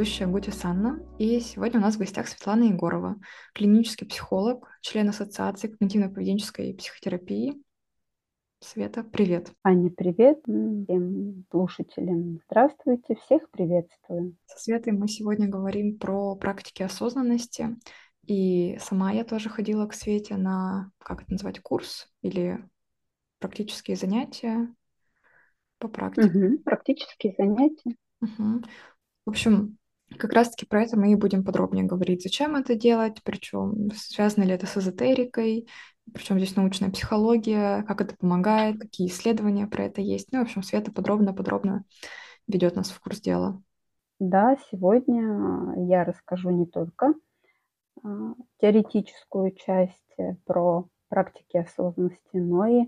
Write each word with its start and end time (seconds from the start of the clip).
ведущая 0.00 0.28
Гути 0.28 0.48
Санна, 0.48 0.98
и 1.18 1.40
сегодня 1.40 1.78
у 1.78 1.82
нас 1.82 1.96
в 1.96 1.98
гостях 1.98 2.26
Светлана 2.26 2.62
Егорова, 2.62 3.20
клинический 3.52 4.06
психолог, 4.06 4.66
член 4.80 5.10
Ассоциации 5.10 5.68
когнитивно-поведенческой 5.68 6.72
психотерапии. 6.72 7.62
Света, 8.60 9.04
привет. 9.04 9.52
Аня, 9.62 9.90
привет. 9.90 10.38
Всем 10.44 11.44
слушателям 11.50 12.40
здравствуйте. 12.46 13.16
Всех 13.16 13.50
приветствую. 13.50 14.36
Со 14.46 14.58
Светой 14.58 14.94
мы 14.94 15.06
сегодня 15.06 15.48
говорим 15.48 15.98
про 15.98 16.34
практики 16.34 16.82
осознанности. 16.82 17.76
И 18.26 18.78
сама 18.80 19.12
я 19.12 19.22
тоже 19.24 19.50
ходила 19.50 19.86
к 19.86 19.92
Свете 19.92 20.38
на, 20.38 20.92
как 20.96 21.24
это 21.24 21.32
назвать, 21.32 21.60
курс 21.60 22.10
или 22.22 22.66
практические 23.38 23.98
занятия 23.98 24.74
по 25.76 25.88
практике. 25.88 26.38
Угу, 26.38 26.58
практические 26.62 27.34
занятия. 27.36 27.96
Угу. 28.22 28.62
В 29.26 29.28
общем, 29.28 29.76
как 30.18 30.32
раз-таки 30.32 30.66
про 30.66 30.82
это 30.82 30.98
мы 30.98 31.12
и 31.12 31.16
будем 31.16 31.44
подробнее 31.44 31.84
говорить, 31.84 32.22
зачем 32.22 32.56
это 32.56 32.74
делать, 32.74 33.22
причем 33.24 33.90
связано 33.94 34.44
ли 34.44 34.52
это 34.52 34.66
с 34.66 34.76
эзотерикой, 34.76 35.68
причем 36.12 36.38
здесь 36.38 36.56
научная 36.56 36.90
психология, 36.90 37.84
как 37.84 38.00
это 38.00 38.16
помогает, 38.16 38.80
какие 38.80 39.08
исследования 39.08 39.66
про 39.66 39.84
это 39.84 40.00
есть. 40.00 40.32
Ну, 40.32 40.40
в 40.40 40.42
общем, 40.42 40.62
Света 40.62 40.92
подробно-подробно 40.92 41.84
ведет 42.48 42.76
нас 42.76 42.90
в 42.90 43.00
курс 43.00 43.20
дела. 43.20 43.62
Да, 44.18 44.56
сегодня 44.70 45.74
я 45.88 46.04
расскажу 46.04 46.50
не 46.50 46.66
только 46.66 47.14
а, 48.02 48.34
теоретическую 48.60 49.52
часть 49.52 50.16
про 50.44 50.86
практики 51.08 51.56
осознанности, 51.56 52.36
но 52.36 52.66
и 52.66 52.86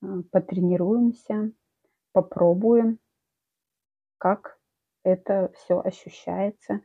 а, 0.00 0.22
потренируемся, 0.30 1.52
попробуем, 2.12 2.98
как 4.18 4.57
это 5.08 5.52
все 5.54 5.80
ощущается. 5.80 6.80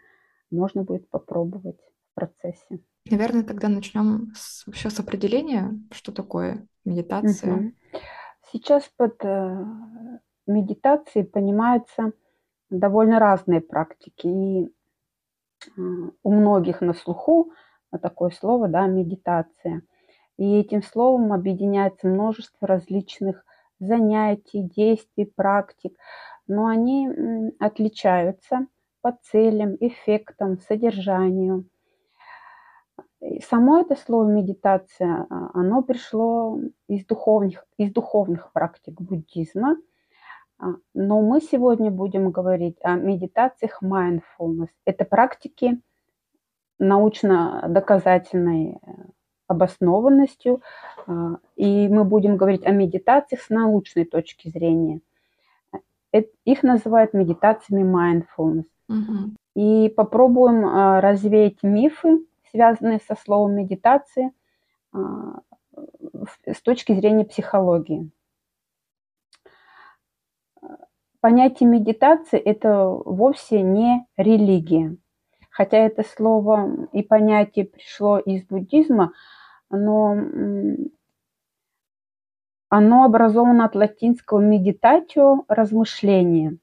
Можно 0.52 0.84
будет 0.84 1.10
попробовать 1.10 1.80
в 1.80 2.16
процессе. 2.16 2.80
Наверное, 3.10 3.44
тогда 3.44 3.68
начнем 3.68 4.32
с, 4.36 4.66
вообще 4.66 4.90
с 4.90 5.00
определения, 5.00 5.72
что 5.92 6.12
такое 6.12 6.68
медитация. 6.86 7.54
Угу. 7.54 7.72
Сейчас 8.52 8.90
под 8.96 9.24
э, 9.26 9.66
медитацией 10.48 11.26
понимаются 11.26 12.14
довольно 12.70 13.20
разные 13.20 13.62
практики. 13.62 14.28
И 14.28 14.66
э, 14.66 15.82
у 16.24 16.32
многих 16.32 16.82
на 16.82 16.94
слуху 16.94 17.52
такое 18.02 18.32
слово, 18.32 18.68
да, 18.68 18.88
медитация. 18.88 19.82
И 20.38 20.60
этим 20.60 20.82
словом 20.82 21.32
объединяется 21.32 22.08
множество 22.08 22.68
различных 22.68 23.46
занятий, 23.80 24.64
действий, 24.64 25.26
практик, 25.26 25.94
но 26.48 26.68
они 26.68 27.10
отличаются 27.60 28.68
по 29.02 29.18
целям, 29.22 29.76
эффектам, 29.80 30.60
содержанию. 30.60 31.66
И 33.20 33.40
само 33.42 33.80
это 33.80 33.96
слово 33.96 34.30
медитация, 34.30 35.28
а, 35.30 35.52
оно 35.54 35.82
пришло 35.82 36.60
из 36.88 37.06
духовных, 37.06 37.66
из 37.78 37.92
духовных 37.94 38.52
практик 38.52 39.00
буддизма, 39.00 39.78
а, 40.60 40.76
но 40.94 41.22
мы 41.22 41.40
сегодня 41.42 41.90
будем 41.90 42.32
говорить 42.32 42.78
о 42.82 42.96
медитациях 42.96 43.82
mindfulness. 43.82 44.70
Это 44.86 45.06
практики 45.06 45.82
научно-доказательной 46.80 48.74
э, 48.74 48.92
обоснованностью, 49.48 50.62
а, 51.08 51.38
и 51.56 51.88
мы 51.88 52.04
будем 52.04 52.38
говорить 52.38 52.66
о 52.66 52.72
медитациях 52.72 53.42
с 53.42 53.50
научной 53.50 54.06
точки 54.06 54.50
зрения. 54.50 55.02
Их 56.14 56.64
называют 56.64 57.14
медитациями 57.14 57.84
mindfulness. 57.84 58.66
Угу. 58.88 59.36
И 59.56 59.90
попробуем 59.90 60.64
развеять 61.00 61.64
мифы, 61.64 62.26
связанные 62.52 63.00
со 63.00 63.16
словом 63.16 63.56
медитация 63.56 64.32
с 64.94 66.62
точки 66.62 66.94
зрения 66.94 67.26
психологии. 67.26 68.12
Понятие 71.20 71.70
медитации– 71.70 72.40
это 72.40 72.86
вовсе 72.88 73.62
не 73.62 74.06
религия. 74.18 74.98
Хотя 75.50 75.78
это 75.78 76.04
слово 76.04 76.88
и 76.92 77.02
понятие 77.02 77.66
пришло 77.66 78.20
из 78.20 78.44
буддизма, 78.46 79.14
но 79.70 80.16
оно 82.76 83.04
образовано 83.04 83.66
от 83.66 83.76
латинского 83.76 84.42
meditatio– 84.42 85.46
размышление. 85.48 86.58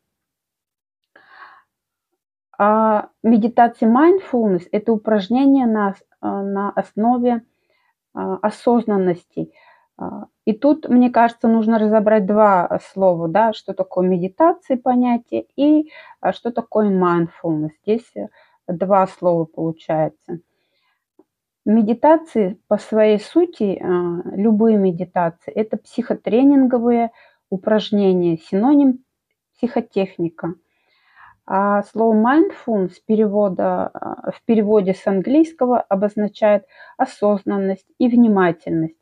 А 2.58 3.10
медитация 3.22 3.88
mindfulness– 3.88 4.66
это 4.72 4.92
упражнение 4.92 5.66
на, 5.66 5.94
на 6.20 6.70
основе 6.70 7.44
а, 8.12 8.38
осознанности. 8.38 9.52
А, 9.96 10.26
и 10.44 10.52
тут, 10.52 10.88
мне 10.88 11.10
кажется, 11.10 11.46
нужно 11.46 11.78
разобрать 11.78 12.26
два 12.26 12.80
слова, 12.92 13.28
да, 13.28 13.52
что 13.52 13.72
такое 13.72 14.08
медитация, 14.08 14.76
понятие, 14.76 15.46
и 15.54 15.92
а, 16.20 16.32
что 16.32 16.50
такое 16.50 16.90
mindfulness. 16.90 17.70
Здесь 17.84 18.12
два 18.66 19.06
слова 19.06 19.44
получается. 19.44 20.40
Медитации 21.64 22.58
по 22.68 22.78
своей 22.78 23.20
сути, 23.20 23.80
любые 24.34 24.76
медитации, 24.78 25.52
это 25.52 25.76
психотренинговые 25.76 27.10
упражнения, 27.50 28.38
синоним 28.38 29.04
психотехника– 29.54 30.54
а 31.52 31.82
слово 31.82 32.14
mindfulness 32.14 32.92
перевода, 33.04 33.88
а, 33.88 34.30
в 34.30 34.40
переводе 34.44 34.94
с 34.94 35.04
английского 35.04 35.80
обозначает 35.80 36.64
осознанность 36.96 37.88
и 37.98 38.08
внимательность. 38.08 38.94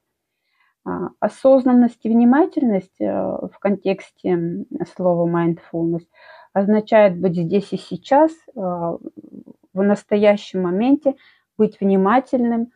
А, 0.86 1.10
осознанность 1.20 1.98
и 2.04 2.08
внимательность 2.08 2.98
э, 3.00 3.04
в 3.04 3.52
контексте 3.60 4.64
слова 4.96 5.28
mindfulness 5.28 6.06
означает 6.54 7.20
быть 7.20 7.36
здесь 7.36 7.70
и 7.74 7.76
сейчас, 7.76 8.32
э, 8.32 8.50
в 8.56 9.82
настоящем 9.82 10.62
моменте, 10.62 11.16
быть 11.58 11.80
внимательным 11.80 12.72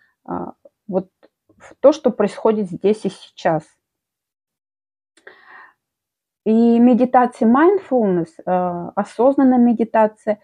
вот 0.86 1.08
в 1.56 1.74
то, 1.80 1.92
что 1.92 2.10
происходит 2.10 2.68
здесь 2.68 3.04
и 3.04 3.08
сейчас– 3.08 3.64
и 6.44 6.78
медитация 6.80 7.48
mindfulness, 7.48 8.30
э, 8.44 8.90
осознанная 8.96 9.58
медитация, 9.58 10.40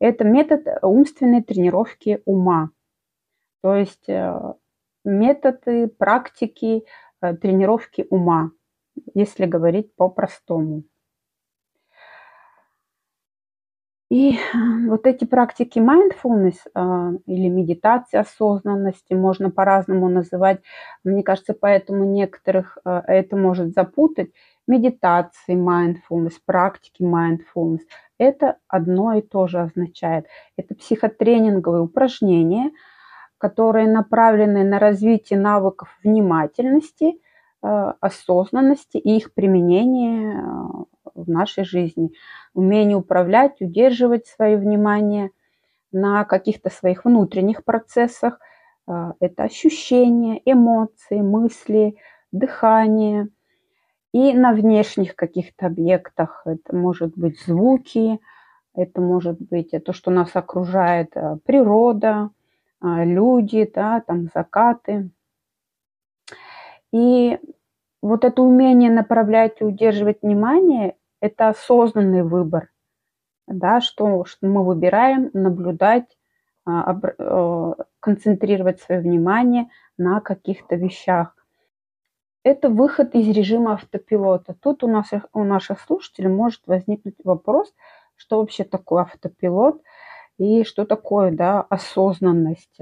это 0.00 0.24
метод 0.24 0.66
умственной 0.82 1.42
тренировки 1.42 2.20
ума. 2.24 2.70
То 3.62 3.76
есть 3.76 4.08
э, 4.08 4.54
методы, 5.04 5.86
практики 5.86 6.84
э, 7.20 7.36
тренировки 7.36 8.06
ума, 8.10 8.50
если 9.14 9.46
говорить 9.46 9.94
по-простому. 9.94 10.82
И 14.08 14.38
вот 14.86 15.06
эти 15.06 15.24
практики 15.24 15.78
mindfulness 15.78 16.58
или 17.26 17.48
медитации 17.48 18.18
осознанности 18.18 19.14
можно 19.14 19.50
по-разному 19.50 20.08
называть. 20.08 20.60
Мне 21.02 21.22
кажется, 21.22 21.54
поэтому 21.54 22.04
некоторых 22.04 22.78
это 22.84 23.36
может 23.36 23.74
запутать 23.74 24.30
медитации 24.68 25.54
mindfulness, 25.54 26.34
практики 26.44 27.02
mindfulness. 27.02 27.80
Это 28.18 28.56
одно 28.68 29.14
и 29.14 29.22
то 29.22 29.46
же 29.46 29.58
означает. 29.60 30.26
Это 30.56 30.74
психотренинговые 30.74 31.82
упражнения, 31.82 32.70
которые 33.38 33.88
направлены 33.88 34.64
на 34.64 34.78
развитие 34.78 35.38
навыков 35.38 35.88
внимательности, 36.02 37.20
э, 37.62 37.92
осознанности 38.00 38.96
и 38.96 39.16
их 39.16 39.34
применения 39.34 40.40
э, 40.40 40.84
в 41.16 41.28
нашей 41.30 41.64
жизни. 41.64 42.12
Умение 42.54 42.96
управлять, 42.96 43.60
удерживать 43.60 44.26
свое 44.26 44.56
внимание 44.56 45.30
на 45.92 46.24
каких-то 46.24 46.70
своих 46.70 47.04
внутренних 47.04 47.64
процессах. 47.64 48.38
Э, 48.86 49.12
это 49.20 49.44
ощущения, 49.44 50.40
эмоции, 50.44 51.20
мысли, 51.20 51.96
дыхание– 52.30 53.28
и 54.16 54.32
на 54.32 54.52
внешних 54.52 55.14
каких-то 55.14 55.66
объектах. 55.66 56.40
Это 56.46 56.74
может 56.74 57.18
быть 57.18 57.38
звуки, 57.38 58.18
это 58.74 59.02
может 59.02 59.38
быть 59.38 59.74
то, 59.84 59.92
что 59.92 60.10
нас 60.10 60.30
окружает 60.34 61.10
э, 61.14 61.36
природа, 61.44 62.30
э, 62.82 63.04
люди, 63.04 63.70
да, 63.74 64.00
там 64.00 64.28
закаты. 64.34 65.10
И 66.92 67.38
вот 68.00 68.24
это 68.24 68.40
умение 68.40 68.90
направлять 68.90 69.60
и 69.60 69.64
удерживать 69.64 70.22
внимание– 70.22 70.96
это 71.20 71.48
осознанный 71.48 72.22
выбор, 72.22 72.70
да, 73.46 73.80
что, 73.80 74.24
что 74.24 74.46
мы 74.46 74.64
выбираем 74.64 75.30
наблюдать, 75.32 76.16
э, 76.66 77.72
концентрировать 78.00 78.80
свое 78.80 79.00
внимание 79.00 79.68
на 79.96 80.20
каких-то 80.20 80.76
вещах 80.76 81.36
это 82.46 82.68
выход 82.68 83.16
из 83.16 83.26
режима 83.36 83.72
автопилота. 83.72 84.54
Тут 84.54 84.84
у, 84.84 84.86
нас, 84.86 85.10
у 85.32 85.42
наших 85.42 85.80
слушателей 85.80 86.28
может 86.28 86.64
возникнуть 86.68 87.16
вопрос, 87.24 87.74
что 88.14 88.38
вообще 88.38 88.62
такое 88.62 89.02
автопилот. 89.02 89.82
И 90.38 90.62
что 90.62 90.84
такое, 90.84 91.32
да, 91.32 91.60
осознанность? 91.62 92.78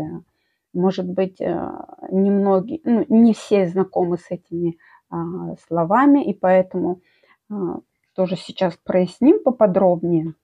Может 0.74 1.08
быть, 1.08 1.40
э, 1.40 1.70
немногие, 2.10 2.80
ну, 2.84 3.06
не 3.08 3.32
все 3.32 3.66
знакомы 3.66 4.18
с 4.18 4.30
этими 4.30 4.76
а, 5.08 5.56
словами, 5.66 6.22
и 6.22 6.34
поэтому 6.34 7.00
а, 7.48 7.78
тоже 8.14 8.36
сейчас 8.36 8.76
проясним 8.76 9.42
поподробнее. 9.42 10.34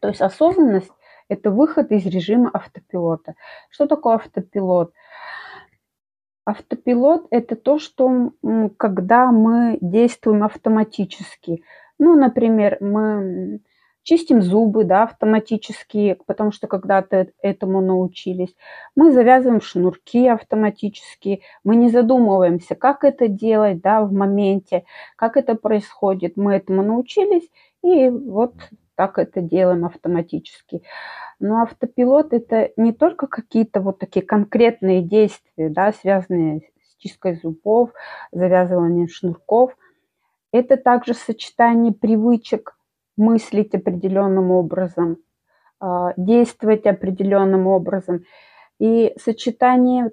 То 0.00 0.08
есть 0.08 0.20
осознанность– 0.20 0.92
это 1.28 1.50
выход 1.50 1.92
из 1.92 2.06
режима 2.06 2.50
автопилота. 2.52 3.34
Что 3.70 3.86
такое 3.86 4.16
автопилот? 4.16 4.92
Автопилот– 6.44 7.26
это 7.30 7.56
то, 7.56 7.78
что 7.78 8.32
когда 8.76 9.30
мы 9.30 9.78
действуем 9.80 10.44
автоматически. 10.44 11.62
Ну, 11.98 12.16
например, 12.16 12.78
мы 12.80 13.60
чистим 14.02 14.40
зубы, 14.40 14.84
да, 14.84 15.02
автоматически, 15.02 16.18
потому 16.26 16.50
что 16.50 16.66
когда-то 16.66 17.28
этому 17.42 17.80
научились. 17.80 18.54
Мы 18.96 19.12
завязываем 19.12 19.60
шнурки 19.60 20.26
автоматически, 20.28 21.42
мы 21.64 21.76
не 21.76 21.90
задумываемся, 21.90 22.74
как 22.74 23.04
это 23.04 23.28
делать, 23.28 23.80
да, 23.82 24.02
в 24.02 24.12
моменте, 24.12 24.84
как 25.16 25.36
это 25.36 25.54
происходит. 25.54 26.36
Мы 26.36 26.54
этому 26.54 26.82
научились, 26.82 27.48
и 27.82 28.08
вот 28.08 28.54
так 28.94 29.18
это 29.18 29.40
делаем 29.40 29.84
автоматически. 29.84 30.82
Но 31.38 31.62
автопилот– 31.62 32.28
это 32.32 32.70
не 32.76 32.92
только 32.92 33.26
какие-то 33.26 33.80
вот 33.80 33.98
такие 33.98 34.24
конкретные 34.24 35.02
действия, 35.02 35.68
да, 35.68 35.92
связанные 35.92 36.62
с 36.82 36.96
чисткой 36.96 37.36
зубов, 37.36 37.90
завязыванием 38.32 39.08
шнурков. 39.08 39.76
Это 40.50 40.76
также 40.76 41.14
сочетание 41.14 41.92
привычек 41.92 42.77
мыслить 43.18 43.74
определенным 43.74 44.50
образом, 44.50 45.18
а, 45.80 46.14
действовать 46.16 46.86
определенным 46.86 47.66
образом. 47.66 48.24
И 48.78 49.12
сочетание 49.22 50.10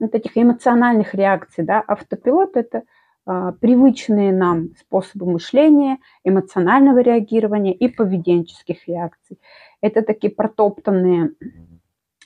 вот 0.00 0.14
этих 0.14 0.36
эмоциональных 0.36 1.14
реакций, 1.14 1.64
да, 1.64 1.82
автопилот– 1.86 2.50
это 2.56 2.82
а, 3.24 3.52
привычные 3.52 4.32
нам 4.32 4.70
способы 4.78 5.30
мышления, 5.30 5.98
эмоционального 6.24 7.00
реагирования 7.00 7.74
и 7.74 7.88
поведенческих 7.88 8.88
реакций. 8.88 9.38
Это 9.80 10.02
такие 10.02 10.32
протоптанные 10.32 11.32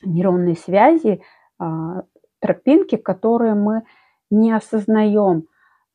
нейронные 0.05 0.57
связи, 0.57 1.23
а, 1.59 2.05
тропинки, 2.41 2.97
которые 2.97 3.55
мы 3.55 3.83
не 4.31 4.53
осознаем. 4.53 5.47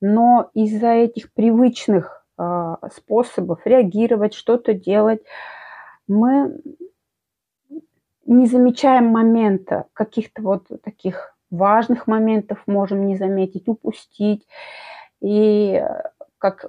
Но 0.01 0.49
из-за 0.53 0.89
этих 0.89 1.33
привычных 1.33 2.16
способов 2.93 3.65
реагировать, 3.65 4.33
что-то 4.33 4.73
делать, 4.73 5.21
мы 6.07 6.61
не 8.25 8.45
замечаем 8.45 9.05
момента, 9.07 9.85
каких-то 9.93 10.41
вот 10.41 10.67
таких 10.83 11.35
важных 11.49 12.07
моментов 12.07 12.61
можем 12.67 13.05
не 13.05 13.17
заметить, 13.17 13.67
упустить. 13.67 14.45
И 15.21 15.83
как 16.37 16.65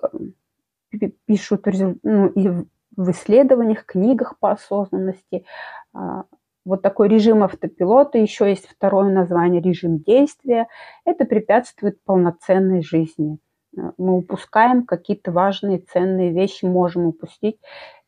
пишут 1.27 1.67
ну, 2.03 2.29
и 2.29 2.49
в 2.97 3.11
исследованиях, 3.11 3.85
книгах 3.85 4.39
по 4.39 4.53
осознанности, 4.53 5.45
а, 5.93 6.25
вот 6.65 6.83
такой 6.83 7.09
режим 7.09 7.43
автопилота, 7.43 8.19
еще 8.19 8.49
есть 8.49 8.67
второе 8.69 9.13
название 9.13 9.61
режим 9.61 9.99
действия, 9.99 10.69
это 11.05 11.25
препятствует 11.25 12.03
полноценной 12.05 12.83
жизни– 12.83 13.39
мы 13.97 14.17
упускаем 14.19 14.85
какие-то 14.85 15.33
важные, 15.33 15.79
ценные 15.79 16.33
вещи, 16.33 16.65
можем 16.65 17.07
упустить 17.07 17.61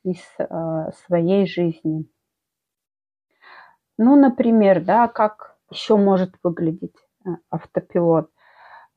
из 0.05 0.21
э, 0.39 0.91
своей 1.07 1.47
жизни. 1.47 2.07
Ну, 3.99 4.17
например, 4.17 4.83
да, 4.83 5.09
как 5.09 5.57
еще 5.71 5.97
может 5.97 6.35
выглядеть 6.43 6.97
э, 7.25 7.31
автопилот. 7.51 8.31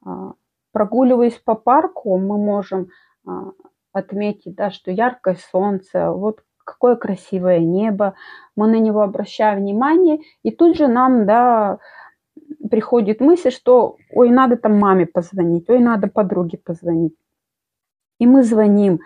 А, 0.06 0.34
прогуливаясь 0.72 1.38
по 1.40 1.56
парку, 1.56 2.18
мы 2.18 2.38
можем 2.38 2.88
а, 3.28 3.52
отметить, 3.92 4.56
да, 4.56 4.72
что 4.72 4.92
яркое 4.92 5.38
солнце, 5.52 6.12
вот 6.12 6.44
какое 6.64 6.96
красивое 6.96 7.60
небо, 7.60 8.16
мы 8.56 8.68
на 8.68 8.80
него 8.80 9.02
обращаем 9.02 9.60
внимание, 9.60 10.20
и 10.44 10.52
тут 10.52 10.78
же 10.78 10.88
нам, 10.88 11.26
да, 11.26 11.80
приходит 12.70 13.20
мысль, 13.20 13.52
что 13.52 13.98
ой, 14.12 14.30
надо 14.30 14.58
там 14.58 14.80
маме 14.80 15.06
позвонить, 15.06 15.70
ой, 15.70 15.80
надо 15.80 16.08
подруге 16.08 16.58
позвонить. 16.58 17.16
И 18.20 18.28
мы 18.28 18.44
звоним. 18.44 19.00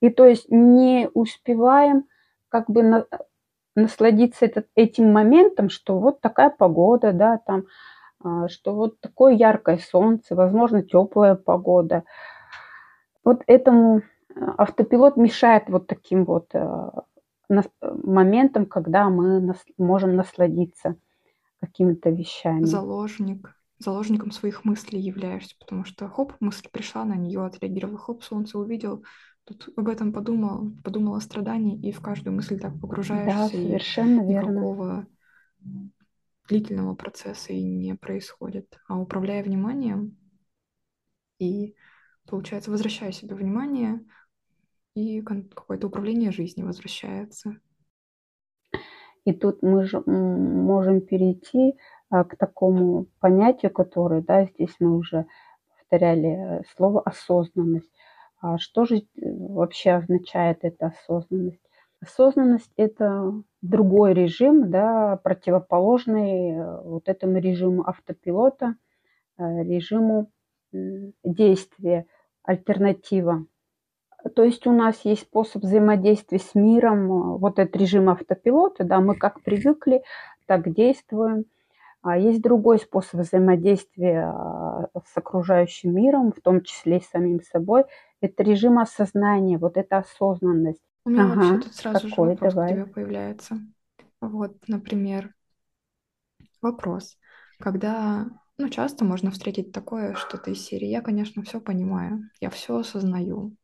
И 0.00 0.10
то 0.10 0.26
есть 0.26 0.50
не 0.50 1.08
успеваем 1.14 2.04
как 2.48 2.68
бы 2.68 2.82
на, 2.82 3.06
насладиться 3.74 4.44
этот, 4.44 4.66
этим 4.74 5.12
моментом, 5.12 5.68
что 5.68 5.98
вот 5.98 6.20
такая 6.20 6.50
погода, 6.50 7.12
да, 7.12 7.38
там, 7.38 7.64
а, 8.22 8.48
что 8.48 8.74
вот 8.74 9.00
такое 9.00 9.34
яркое 9.34 9.78
солнце, 9.78 10.34
возможно, 10.34 10.82
теплая 10.82 11.34
погода. 11.34 12.04
Вот 13.24 13.42
этому 13.46 14.02
а, 14.34 14.54
автопилот 14.58 15.16
мешает 15.16 15.64
вот 15.68 15.86
таким 15.86 16.24
вот 16.24 16.54
а, 16.54 17.04
моментам, 17.80 18.66
когда 18.66 19.08
мы 19.08 19.54
можем 19.78 20.16
насладиться 20.16 20.96
какими-то 21.62 22.10
вещами. 22.10 22.64
Заложник. 22.64 23.54
Заложником 23.78 24.32
своих 24.32 24.64
мыслей 24.64 25.00
являешься, 25.00 25.54
потому 25.58 25.84
что 25.84 26.08
хоп, 26.08 26.34
мысль 26.40 26.68
пришла 26.70 27.04
на 27.04 27.14
нее, 27.14 27.44
отреагировал, 27.44 27.96
хоп, 27.96 28.22
солнце 28.22 28.58
увидел, 28.58 29.04
тут 29.44 29.70
об 29.76 29.88
этом 29.88 30.12
подумал, 30.12 30.72
подумал 30.84 31.14
о 31.14 31.20
страдании, 31.20 31.80
и 31.80 31.90
в 31.90 32.00
каждую 32.00 32.34
мысль 32.34 32.60
так 32.60 32.78
погружаешься. 32.80 33.38
Да, 33.38 33.48
совершенно 33.48 34.20
и 34.20 34.28
верно. 34.28 34.50
Никакого 34.50 35.06
длительного 36.48 36.94
процесса 36.94 37.52
и 37.52 37.62
не 37.62 37.94
происходит. 37.94 38.78
А 38.88 38.98
управляя 38.98 39.42
вниманием 39.42 40.16
и, 41.38 41.74
получается, 42.26 42.70
возвращая 42.70 43.10
себе 43.12 43.34
внимание, 43.34 44.00
и 44.94 45.22
какое-то 45.22 45.86
управление 45.86 46.30
жизнью 46.30 46.66
возвращается. 46.66 47.56
И 49.24 49.32
тут 49.32 49.62
мы 49.62 49.84
же 49.84 50.02
можем 50.04 51.00
перейти 51.00 51.76
а, 52.10 52.24
к 52.24 52.36
такому 52.36 53.06
понятию, 53.20 53.70
которое, 53.70 54.20
да, 54.20 54.44
здесь 54.46 54.74
мы 54.80 54.96
уже 54.96 55.26
повторяли 55.78 56.60
э, 56.60 56.62
слово 56.76 57.00
осознанность. 57.02 57.90
А 58.40 58.58
что 58.58 58.84
же 58.84 58.96
э, 58.96 59.02
вообще 59.16 59.92
означает 59.92 60.58
эта 60.62 60.86
осознанность? 60.86 61.62
Осознанность– 62.00 62.72
это 62.76 63.32
другой 63.60 64.12
режим, 64.14 64.70
да, 64.70 65.20
противоположный 65.22 66.50
э, 66.50 66.82
вот 66.82 67.08
этому 67.08 67.38
режиму 67.38 67.88
автопилота, 67.88 68.74
режиму 69.38 70.30
действия, 71.24 72.06
альтернатива 72.42 73.46
то 74.34 74.44
есть 74.44 74.66
у 74.66 74.72
нас 74.72 75.00
есть 75.04 75.22
способ 75.22 75.62
взаимодействия 75.62 76.38
с 76.38 76.54
миром, 76.54 77.10
э, 77.10 77.38
вот 77.38 77.58
этот 77.58 77.76
режим 77.76 78.08
автопилота, 78.08 78.84
да, 78.84 79.00
мы 79.00 79.16
как 79.16 79.42
привыкли, 79.42 80.02
так 80.46 80.72
действуем. 80.72 81.44
А 82.02 82.18
есть 82.18 82.42
другой 82.42 82.78
способ 82.80 83.20
взаимодействия 83.20 84.26
а, 84.26 84.88
с 85.06 85.16
окружающим 85.16 85.94
миром, 85.94 86.32
в 86.32 86.40
том 86.40 86.62
числе 86.62 86.98
и 86.98 87.00
с 87.00 87.08
самим 87.08 87.40
собой. 87.42 87.84
Это 88.20 88.42
режим 88.42 88.80
осознания, 88.80 89.56
вот 89.56 89.76
эта 89.76 89.98
осознанность. 89.98 90.82
У 91.04 91.10
меня 91.10 91.26
ага, 91.26 91.34
вообще 91.34 91.58
тут 91.58 91.74
сразу 91.74 92.08
какой, 92.08 92.30
же 92.30 92.30
вопрос 92.32 92.54
давай. 92.54 92.72
у 92.72 92.74
тебя 92.74 92.86
появляется. 92.86 93.58
Вот, 94.20 94.56
например, 94.66 95.32
вопрос. 96.60 97.16
Когда, 97.60 98.26
ну, 98.58 98.68
часто 98.68 99.04
можно 99.04 99.30
встретить 99.30 99.72
такое 99.72 100.14
что-то 100.14 100.50
из 100.50 100.60
серии 100.60 100.88
«Я, 100.88 101.02
конечно, 101.02 101.42
все 101.44 101.60
понимаю, 101.60 102.28
я 102.40 102.50
все 102.50 102.78
осознаю, 102.78 103.54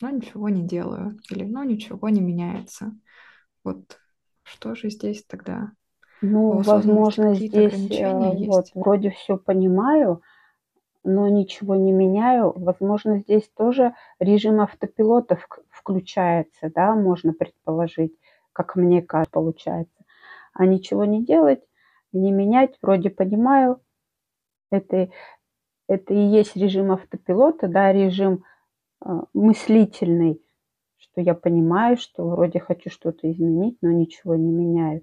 но 0.00 0.10
ничего 0.10 0.48
не 0.48 0.62
делаю, 0.62 1.18
или 1.30 1.44
но 1.44 1.64
ничего 1.64 2.08
не 2.08 2.20
меняется. 2.20 2.92
Вот 3.64 3.98
что 4.42 4.74
же 4.74 4.90
здесь 4.90 5.24
тогда? 5.24 5.72
Ну, 6.22 6.62
возможно, 6.62 7.34
здесь 7.34 7.90
э, 7.90 8.46
вот, 8.46 8.66
вроде 8.74 9.10
все 9.10 9.36
понимаю, 9.36 10.22
но 11.04 11.28
ничего 11.28 11.76
не 11.76 11.92
меняю. 11.92 12.52
Возможно, 12.56 13.18
здесь 13.18 13.48
тоже 13.56 13.94
режим 14.18 14.60
автопилота 14.60 15.38
включается, 15.70 16.70
да, 16.74 16.94
можно 16.94 17.32
предположить, 17.32 18.14
как 18.52 18.76
мне 18.76 19.02
кажется, 19.02 19.32
получается. 19.32 20.04
А 20.52 20.64
ничего 20.64 21.04
не 21.04 21.24
делать, 21.24 21.60
не 22.12 22.32
менять, 22.32 22.78
вроде 22.80 23.10
понимаю, 23.10 23.80
это, 24.70 25.10
это 25.86 26.14
и 26.14 26.18
есть 26.18 26.56
режим 26.56 26.92
автопилота, 26.92 27.68
да, 27.68 27.92
режим 27.92 28.42
мыслительный, 29.34 30.40
что 30.96 31.20
я 31.20 31.34
понимаю, 31.34 31.96
что 31.96 32.28
вроде 32.28 32.58
хочу 32.60 32.90
что-то 32.90 33.30
изменить, 33.30 33.78
но 33.82 33.90
ничего 33.90 34.34
не 34.34 34.50
меняю. 34.50 35.02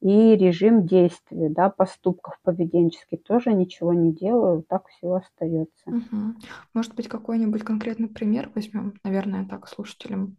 И 0.00 0.34
режим 0.34 0.84
действия, 0.84 1.48
да, 1.48 1.70
поступков 1.70 2.36
поведенческих 2.42 3.22
тоже 3.22 3.52
ничего 3.52 3.94
не 3.94 4.12
делаю, 4.12 4.64
так 4.68 4.88
все 4.88 5.12
остается. 5.12 5.88
Угу. 5.88 6.34
Может 6.74 6.94
быть, 6.96 7.06
какой-нибудь 7.06 7.62
конкретный 7.62 8.08
пример 8.08 8.50
возьмем, 8.52 8.94
наверное, 9.04 9.46
так 9.46 9.68
слушателям 9.68 10.36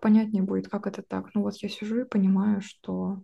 понятнее 0.00 0.42
будет, 0.42 0.68
как 0.68 0.86
это 0.86 1.02
так. 1.02 1.34
Ну 1.34 1.42
вот 1.42 1.56
я 1.56 1.68
сижу 1.68 2.00
и 2.00 2.04
понимаю, 2.04 2.60
что, 2.60 3.22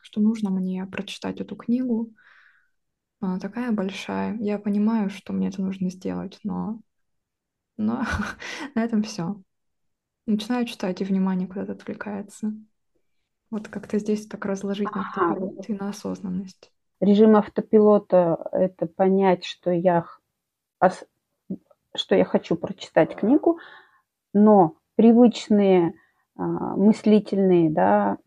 что 0.00 0.20
нужно 0.20 0.50
мне 0.50 0.86
прочитать 0.86 1.40
эту 1.40 1.56
книгу. 1.56 2.12
Она 3.20 3.38
такая 3.38 3.72
большая. 3.72 4.36
Я 4.38 4.58
понимаю, 4.58 5.10
что 5.10 5.32
мне 5.32 5.48
это 5.48 5.62
нужно 5.62 5.90
сделать, 5.90 6.38
но, 6.44 6.80
но 7.76 8.04
на 8.74 8.84
этом 8.84 9.02
все. 9.02 9.40
Начинаю 10.26 10.66
читать, 10.66 11.00
и 11.00 11.04
внимание 11.04 11.46
куда-то 11.46 11.72
отвлекается. 11.72 12.52
Вот 13.50 13.68
как-то 13.68 13.98
здесь 13.98 14.26
так 14.26 14.44
разложить 14.44 14.92
на 14.94 15.02
автопилот 15.02 15.68
и 15.68 15.74
на 15.74 15.90
осознанность. 15.90 16.72
Режим 17.00 17.36
автопилота– 17.36 18.48
это 18.52 18.86
понять, 18.86 19.44
что 19.44 19.70
я, 19.70 20.06
что 21.94 22.14
я 22.14 22.24
хочу 22.24 22.56
прочитать 22.56 23.14
книгу, 23.14 23.60
но 24.32 24.76
привычные 24.96 25.94
а, 26.36 26.42
мыслительные 26.42 27.70
да, 27.70 28.18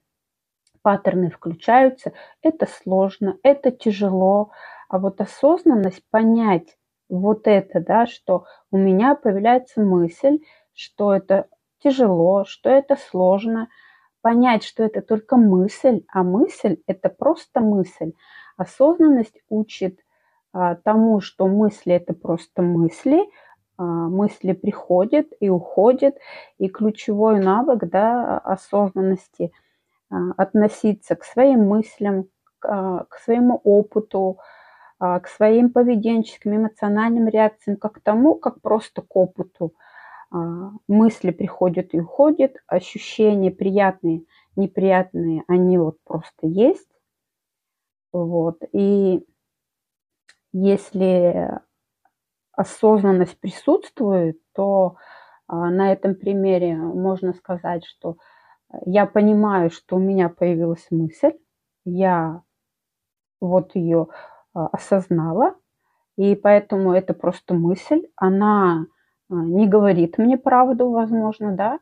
паттерны 0.82 1.29
включаются. 1.29 2.13
Это 2.41 2.68
сложно, 2.68 3.38
это 3.44 3.72
тяжело. 3.72 4.51
А 4.88 4.98
вот 4.98 5.22
осознанность 5.22 6.03
понять 6.10 6.77
вот 7.10 7.48
это, 7.48 7.80
да, 7.82 8.06
что 8.06 8.46
у 8.72 8.78
меня 8.78 9.16
появляется 9.16 9.82
мысль, 9.82 10.39
что 10.74 11.13
это 11.13 11.48
тяжело, 11.84 12.46
что 12.46 12.70
это 12.70 12.96
сложно, 12.96 13.68
понять, 14.22 14.63
что 14.63 14.84
это 14.84 15.01
только 15.01 15.38
мысль, 15.38 16.04
а 16.12 16.24
мысль– 16.24 16.78
это 16.88 17.10
просто 17.10 17.62
мысль. 17.62 18.13
Осознанность 18.58 19.39
учит 19.50 20.00
а, 20.51 20.75
тому, 20.75 21.22
что 21.22 21.48
мысли– 21.48 21.94
это 21.96 22.13
просто 22.13 22.62
мысли, 22.62 23.30
а, 23.78 23.84
мысли 23.84 24.51
приходят 24.51 25.28
и 25.39 25.50
уходят, 25.50 26.16
и 26.58 26.68
ключевой 26.68 27.39
навык 27.39 27.86
да, 27.86 28.38
осознанности 28.39 29.51
а,– 30.10 30.32
относиться 30.38 31.16
к 31.16 31.24
своим 31.24 31.68
мыслям, 31.68 32.25
к, 32.60 32.66
а, 32.68 33.06
к 33.06 33.20
своему 33.20 33.62
опыту, 33.63 34.38
к 35.00 35.27
своим 35.27 35.72
поведенческим, 35.72 36.58
эмоциональным 36.58 37.27
реакциям, 37.27 37.77
как 37.77 37.94
к 37.94 38.01
тому, 38.01 38.36
как 38.36 38.62
просто 38.62 39.01
к 39.01 39.15
опыту– 39.15 39.74
а, 40.32 40.72
мысли 40.88 41.32
приходят 41.32 41.94
и 41.94 42.00
уходят, 42.00 42.58
ощущения 42.68 43.51
приятные, 43.51 44.25
неприятные, 44.56 45.44
они 45.48 45.77
вот 45.77 45.98
просто 46.03 46.48
есть. 46.48 46.89
Вот. 48.12 48.62
И 48.72 49.25
если 50.51 51.60
осознанность 52.51 53.39
присутствует, 53.39 54.39
то 54.53 54.98
а, 55.48 55.70
на 55.72 55.91
этом 55.94 56.13
примере 56.13 56.75
можно 56.75 57.34
сказать, 57.34 57.86
что 57.86 58.18
я 58.86 59.08
понимаю, 59.08 59.72
что 59.72 59.96
у 59.96 60.00
меня 60.00 60.29
появилась 60.29 60.86
мысль, 60.91 61.34
я 61.86 62.44
вот 63.41 63.74
ее 63.74 64.10
а, 64.12 64.38
осознала, 64.53 65.56
и 66.18 66.36
поэтому 66.36 66.94
это 66.94 67.13
просто 67.13 67.53
мысль, 67.53 68.08
она 68.15 68.88
а, 69.29 69.36
не 69.36 69.68
говорит 69.68 70.18
мне 70.18 70.38
правду, 70.38 70.89
возможно, 70.89 71.56
да, 71.56 71.79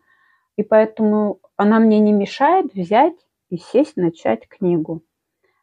и 0.58 0.64
поэтому 0.64 1.40
она 1.56 1.80
мне 1.80 2.00
не 2.00 2.12
мешает 2.12 2.74
взять 2.74 3.16
и 3.50 3.58
сесть, 3.58 3.96
начать 3.96 4.48
книгу. 4.48 5.04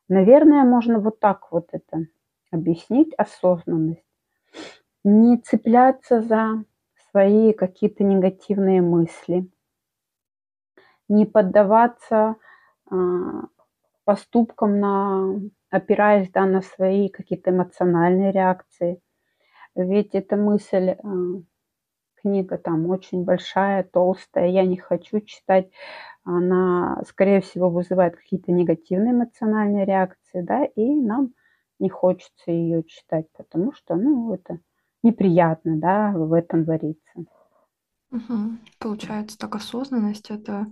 Наверное, 0.09 0.65
можно 0.65 0.99
вот 0.99 1.21
так 1.21 1.51
вот 1.51 1.69
это 1.73 2.07
объяснить, 2.51 3.13
осознанность. 3.15 4.05
Не 5.03 5.39
цепляться 5.39 6.21
за 6.23 6.65
свои 7.11 7.53
какие-то 7.53 8.03
негативные 8.05 8.81
мысли, 8.81 9.49
не 11.09 11.27
поддаваться 11.27 12.37
а, 12.91 12.97
поступкам, 14.05 14.81
на, 14.81 15.41
опираясь 15.71 16.31
да, 16.31 16.47
на 16.47 16.63
свои 16.63 17.09
какие-то 17.09 17.51
эмоциональные 17.51 18.33
реакции. 18.33 19.01
Ведь 19.75 20.15
эта 20.15 20.37
мысль 20.37 20.91
а, 20.91 20.99
книга 22.25 22.59
там 22.59 22.87
очень 22.87 23.25
большая, 23.25 23.85
толстая, 23.85 24.49
я 24.49 24.65
не 24.65 24.79
хочу 24.79 25.21
читать, 25.21 25.71
она, 26.25 27.03
скорее 27.07 27.41
всего, 27.43 27.69
вызывает 27.69 28.17
какие-то 28.17 28.51
негативные 28.51 29.13
эмоциональные 29.13 29.85
реакции, 29.85 30.41
да, 30.41 30.65
и 30.65 30.95
нам 30.95 31.35
не 31.79 31.91
хочется 31.91 32.51
ее 32.51 32.83
читать, 32.85 33.27
потому 33.37 33.73
что, 33.73 33.95
ну, 33.97 34.33
это 34.33 34.59
неприятно, 35.03 35.77
да, 35.77 36.13
в 36.13 36.33
этом 36.33 36.65
вариться. 36.65 37.25
Угу. 38.11 38.59
Получается, 38.79 39.37
так 39.37 39.55
осознанность 39.57 40.31
это 40.31 40.67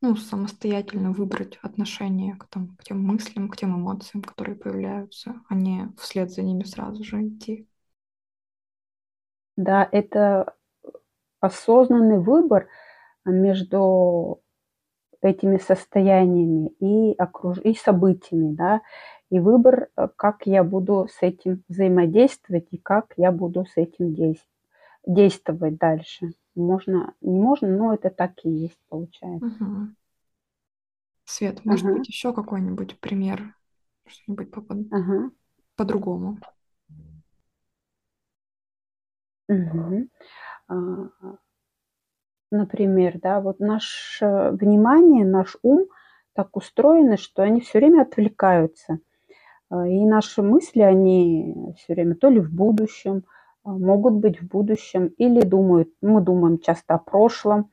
ну, 0.00 0.16
самостоятельно 0.16 1.12
выбрать 1.12 1.58
отношение 1.62 2.34
к, 2.36 2.46
там, 2.46 2.76
к 2.76 2.84
тем 2.84 3.02
мыслям, 3.02 3.48
к 3.48 3.56
тем 3.56 3.76
эмоциям, 3.76 4.22
которые 4.22 4.56
появляются, 4.56 5.42
а 5.48 5.54
не 5.54 5.88
вслед 5.98 6.30
за 6.30 6.42
ними 6.42 6.64
сразу 6.64 7.04
же 7.04 7.28
идти. 7.28 7.68
Да, 9.56 9.88
это 9.92 10.54
осознанный 11.40 12.18
выбор 12.20 12.68
между 13.24 14.42
этими 15.22 15.58
состояниями 15.58 16.68
и, 16.80 17.14
окруж... 17.18 17.58
и 17.64 17.74
событиями, 17.74 18.54
да, 18.54 18.82
и 19.30 19.40
выбор, 19.40 19.88
э, 19.96 20.08
как 20.16 20.46
я 20.46 20.64
буду 20.64 21.08
с 21.12 21.22
этим 21.22 21.64
взаимодействовать 21.68 22.68
и 22.72 22.78
как 22.78 23.14
я 23.16 23.32
буду 23.32 23.66
с 23.66 23.76
этим 23.76 24.14
действовать, 24.14 24.48
действовать 25.06 25.78
дальше. 25.78 26.32
Можно, 26.54 27.14
не 27.20 27.38
можно, 27.38 27.68
но 27.68 27.94
это 27.94 28.10
так 28.10 28.32
и 28.44 28.50
есть, 28.50 28.78
получается. 28.88 29.46
Угу. 29.46 29.88
Свет, 31.24 31.64
может 31.64 31.86
ага. 31.86 31.98
быть, 31.98 32.08
еще 32.08 32.32
какой-нибудь 32.32 32.98
пример, 32.98 33.54
что-нибудь 34.06 34.50
по- 34.50 34.64
ага. 34.90 35.30
по-другому? 35.76 36.38
Угу. 39.48 40.08
Например, 42.52 43.18
да, 43.20 43.40
вот 43.40 43.60
наше 43.60 44.50
внимание, 44.52 45.24
наш 45.24 45.56
ум 45.62 45.86
так 46.32 46.56
устроены, 46.56 47.16
что 47.16 47.42
они 47.42 47.60
все 47.60 47.78
время 47.78 48.02
отвлекаются. 48.02 48.98
А, 49.68 49.86
и 49.86 50.04
наши 50.04 50.42
мысли, 50.42 50.80
они 50.80 51.74
все 51.78 51.94
время 51.94 52.16
то 52.16 52.28
ли 52.28 52.40
в 52.40 52.52
будущем, 52.52 53.24
могут 53.78 54.14
быть 54.14 54.40
в 54.40 54.48
будущем, 54.48 55.06
или 55.18 55.42
думают, 55.42 55.90
мы 56.00 56.20
думаем 56.20 56.58
часто 56.58 56.94
о 56.94 56.98
прошлом. 56.98 57.70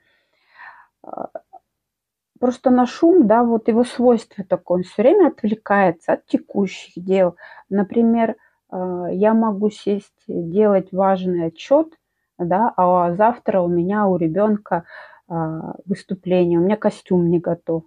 Просто 2.40 2.70
наш 2.70 3.02
ум, 3.04 3.28
да, 3.28 3.44
вот 3.44 3.68
его 3.68 3.84
свойство 3.84 4.44
такое, 4.44 4.80
он 4.80 4.84
все 4.84 5.02
время 5.02 5.30
отвлекается 5.30 6.14
от 6.14 6.26
текущих 6.28 7.04
дел. 7.04 7.36
Например, 7.70 8.36
я 8.72 9.34
могу 9.34 9.70
сесть, 9.70 10.14
делать 10.28 10.92
важный 10.92 11.46
отчет– 11.48 11.94
да, 12.38 12.74
а 12.78 13.14
завтра 13.16 13.62
у 13.62 13.68
меня 13.68 14.08
у 14.08 14.18
ребенка 14.18 14.86
а, 15.28 15.76
выступление, 15.86 16.60
у 16.60 16.64
меня 16.64 16.78
костюм 16.78 17.30
не 17.30 17.40
готов. 17.40 17.84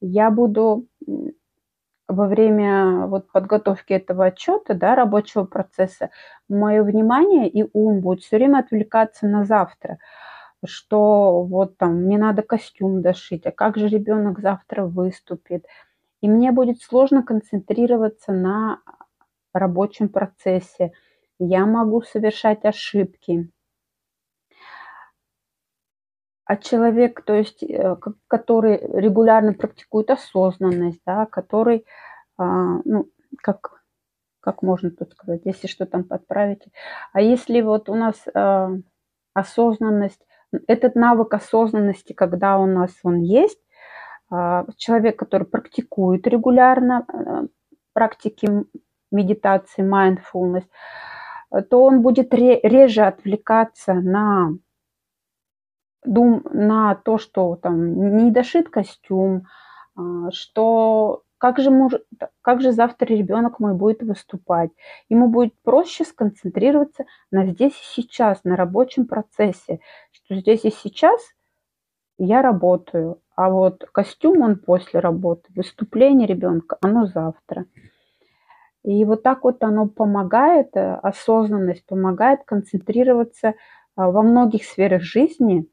Я 0.00 0.30
буду 0.30 0.86
во 2.12 2.26
время 2.26 3.06
вот 3.06 3.30
подготовки 3.32 3.92
этого 3.92 4.26
отчета, 4.26 4.74
да, 4.74 4.94
рабочего 4.94 5.44
процесса, 5.44 6.10
мое 6.48 6.82
внимание 6.82 7.48
и 7.48 7.68
ум 7.72 8.00
будет 8.00 8.22
все 8.22 8.36
время 8.36 8.58
отвлекаться 8.58 9.26
на 9.26 9.44
завтра, 9.44 9.98
что 10.64 11.42
вот 11.42 11.76
там 11.78 12.04
мне 12.04 12.18
надо 12.18 12.42
костюм 12.42 13.02
дошить, 13.02 13.46
а 13.46 13.50
как 13.50 13.76
же 13.76 13.88
ребенок 13.88 14.40
завтра 14.40 14.84
выступит. 14.84 15.66
И 16.20 16.28
мне 16.28 16.52
будет 16.52 16.80
сложно 16.82 17.22
концентрироваться 17.22 18.32
на 18.32 18.78
рабочем 19.52 20.08
процессе. 20.08 20.92
Я 21.38 21.66
могу 21.66 22.02
совершать 22.02 22.64
ошибки 22.64 23.50
а 26.44 26.56
человек, 26.56 27.22
то 27.24 27.34
есть, 27.34 27.62
э, 27.62 27.96
который 28.28 28.78
регулярно 28.78 29.54
практикует 29.54 30.10
осознанность, 30.10 31.00
да, 31.06 31.26
который, 31.26 31.86
а, 32.36 32.80
ну, 32.84 33.08
как, 33.38 33.82
как 34.40 34.62
можно 34.62 34.90
тут 34.90 35.12
сказать, 35.12 35.42
если 35.44 35.68
что 35.68 35.86
там 35.86 36.04
подправить. 36.04 36.62
А 37.12 37.20
если 37.20 37.60
вот 37.60 37.88
у 37.88 37.94
нас 37.94 38.16
а, 38.34 38.70
осознанность, 39.34 40.20
этот 40.66 40.96
навык 40.96 41.32
осознанности, 41.32 42.12
когда 42.12 42.58
у 42.58 42.66
нас 42.66 42.90
он 43.04 43.20
есть, 43.20 43.60
а, 44.30 44.66
человек, 44.76 45.18
который 45.18 45.46
практикует 45.46 46.26
регулярно 46.26 47.06
э, 47.06 47.46
практики 47.92 48.48
медитации, 49.10 49.82
mindfulness, 49.82 50.64
то 51.68 51.84
он 51.84 52.00
будет 52.00 52.32
реже 52.32 53.02
отвлекаться 53.02 53.92
на 53.92 54.54
дум 56.04 56.42
на 56.52 56.94
то, 56.94 57.18
что 57.18 57.56
там 57.56 58.16
не 58.16 58.30
дошит 58.30 58.68
костюм, 58.68 59.46
а, 59.96 60.30
что 60.30 61.22
как 61.38 61.58
же, 61.58 61.70
муж, 61.72 61.94
как 62.40 62.60
же 62.60 62.70
завтра 62.70 63.06
ребенок 63.06 63.58
мой 63.58 63.74
будет 63.74 64.02
выступать. 64.02 64.70
Ему 65.08 65.26
будет 65.28 65.54
проще 65.64 66.04
сконцентрироваться 66.04 67.04
на 67.32 67.46
здесь 67.46 67.72
и 67.72 68.00
сейчас, 68.00 68.44
на 68.44 68.54
рабочем 68.54 69.06
процессе, 69.06 69.80
что 70.12 70.36
здесь 70.36 70.64
и 70.64 70.70
сейчас 70.70 71.20
я 72.16 72.42
работаю, 72.42 73.20
а 73.34 73.50
вот 73.50 73.84
костюм 73.92 74.42
он 74.42 74.56
после 74.56 75.00
работы, 75.00 75.52
выступление 75.56 76.28
ребенка, 76.28 76.78
оно 76.80 77.06
завтра. 77.06 77.66
И 78.84 79.04
вот 79.04 79.24
так 79.24 79.42
вот 79.42 79.64
оно 79.64 79.88
помогает, 79.88 80.76
э, 80.76 80.94
осознанность 81.02 81.86
помогает 81.86 82.44
концентрироваться 82.44 83.54
а, 83.96 84.10
во 84.10 84.22
многих 84.22 84.64
сферах 84.64 85.02
жизни, 85.02 85.66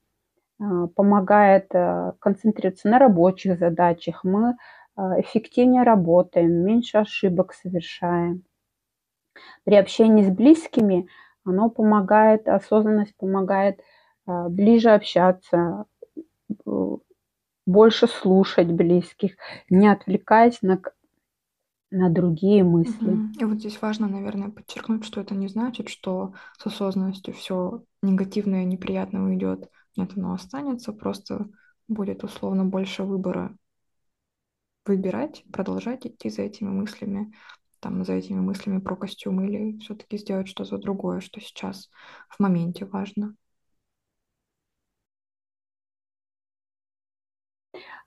помогает 0.96 1.68
э, 1.74 2.14
концентрироваться 2.20 2.90
на 2.90 3.00
рабочих 3.00 3.58
задачах. 3.58 4.24
Мы 4.24 4.56
а, 4.96 5.20
эффективнее 5.22 5.84
работаем, 5.84 6.52
меньше 6.52 6.98
ошибок 6.98 7.54
совершаем. 7.54 8.44
При 9.64 9.76
общении 9.76 10.24
с 10.24 10.30
близкими 10.30 11.08
оно 11.46 11.70
помогает, 11.70 12.48
осознанность 12.48 13.16
помогает 13.16 13.80
ближе 14.26 14.90
общаться, 14.90 15.86
больше 17.66 18.08
слушать 18.08 18.68
близких, 18.68 19.36
не 19.70 19.88
отвлекаясь 19.88 20.62
на 20.62 20.80
на 21.92 22.10
другие 22.10 22.64
мысли. 22.64 23.18
И 23.40 23.46
вот 23.46 23.58
здесь 23.58 23.82
важно, 23.82 24.08
наверное, 24.08 24.50
подчеркнуть, 24.50 25.04
что 25.04 25.22
это 25.22 25.34
не 25.34 25.48
значит, 25.48 25.90
что 25.90 26.34
с 26.58 26.68
осознанностью 26.68 27.34
все 27.34 27.82
негативное, 28.04 28.64
неприятное 28.64 29.22
уйдет. 29.22 29.70
Нет, 30.00 30.18
оно 30.18 30.34
останется, 30.34 30.94
просто 30.94 31.48
будет 31.88 32.24
условно 32.24 32.66
больше 32.66 33.04
выбора 33.04 33.56
выбирать, 34.86 35.44
продолжать 35.54 36.06
идти 36.06 36.30
за 36.30 36.42
этими 36.44 36.68
мыслями, 36.70 37.34
там, 37.80 38.04
за 38.04 38.14
этими 38.14 38.40
мыслями 38.42 38.80
про 38.80 38.96
костюм 38.98 39.42
или 39.46 39.78
все-таки 39.80 40.18
сделать 40.18 40.48
что-то 40.50 40.78
другое, 40.78 41.22
что 41.22 41.40
сейчас 41.40 41.90
в 42.30 42.40
моменте 42.42 42.86
важно. 42.86 43.36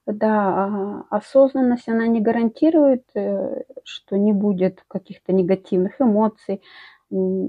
Да, 0.05 1.05
а, 1.09 1.17
осознанность, 1.17 1.87
она 1.87 2.07
не 2.07 2.19
гарантирует, 2.21 3.03
э, 3.15 3.63
что 3.85 4.17
не 4.17 4.33
будет 4.33 4.83
каких-то 4.87 5.31
негативных 5.33 6.01
эмоций, 6.01 6.61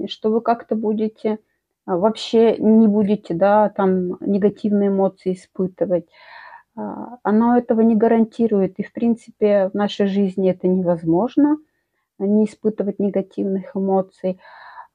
что 0.07 0.29
вы 0.31 0.41
как-то 0.41 0.75
будете 0.75 1.39
вообще 1.85 2.57
не 2.57 2.87
будете, 2.87 3.33
да, 3.33 3.69
там 3.69 4.17
негативные 4.21 4.89
эмоции 4.89 5.33
испытывать. 5.33 6.07
А, 6.75 7.17
оно 7.23 7.57
этого 7.57 7.81
не 7.81 7.95
гарантирует. 7.95 8.79
И, 8.79 8.83
в 8.83 8.93
принципе, 8.93 9.69
в 9.69 9.75
нашей 9.75 10.07
жизни 10.07 10.49
это 10.51 10.67
невозможно, 10.67 11.57
не 12.19 12.45
испытывать 12.45 12.99
негативных 12.99 13.75
эмоций. 13.75 14.39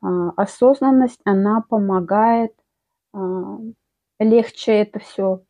Осознанность, 0.01 1.21
она 1.25 1.63
помогает 1.69 2.55
легче 4.19 4.73
это 4.73 4.99
все 4.99 5.43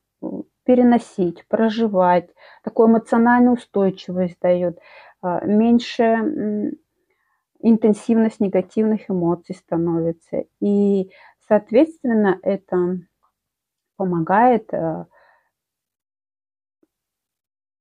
переносить, 0.65 1.45
проживать, 1.49 2.31
такую 2.63 2.89
эмоциональную 2.89 3.55
устойчивость 3.55 4.37
дает, 4.41 4.79
а, 5.23 5.45
меньше 5.45 6.73
интенсивность 7.63 8.41
негативных 8.41 9.11
эмоций 9.11 9.55
становится. 9.55 10.45
И, 10.61 11.11
соответственно, 11.51 12.39
это 12.45 13.01
помогает 13.97 14.73
а, 14.73 15.09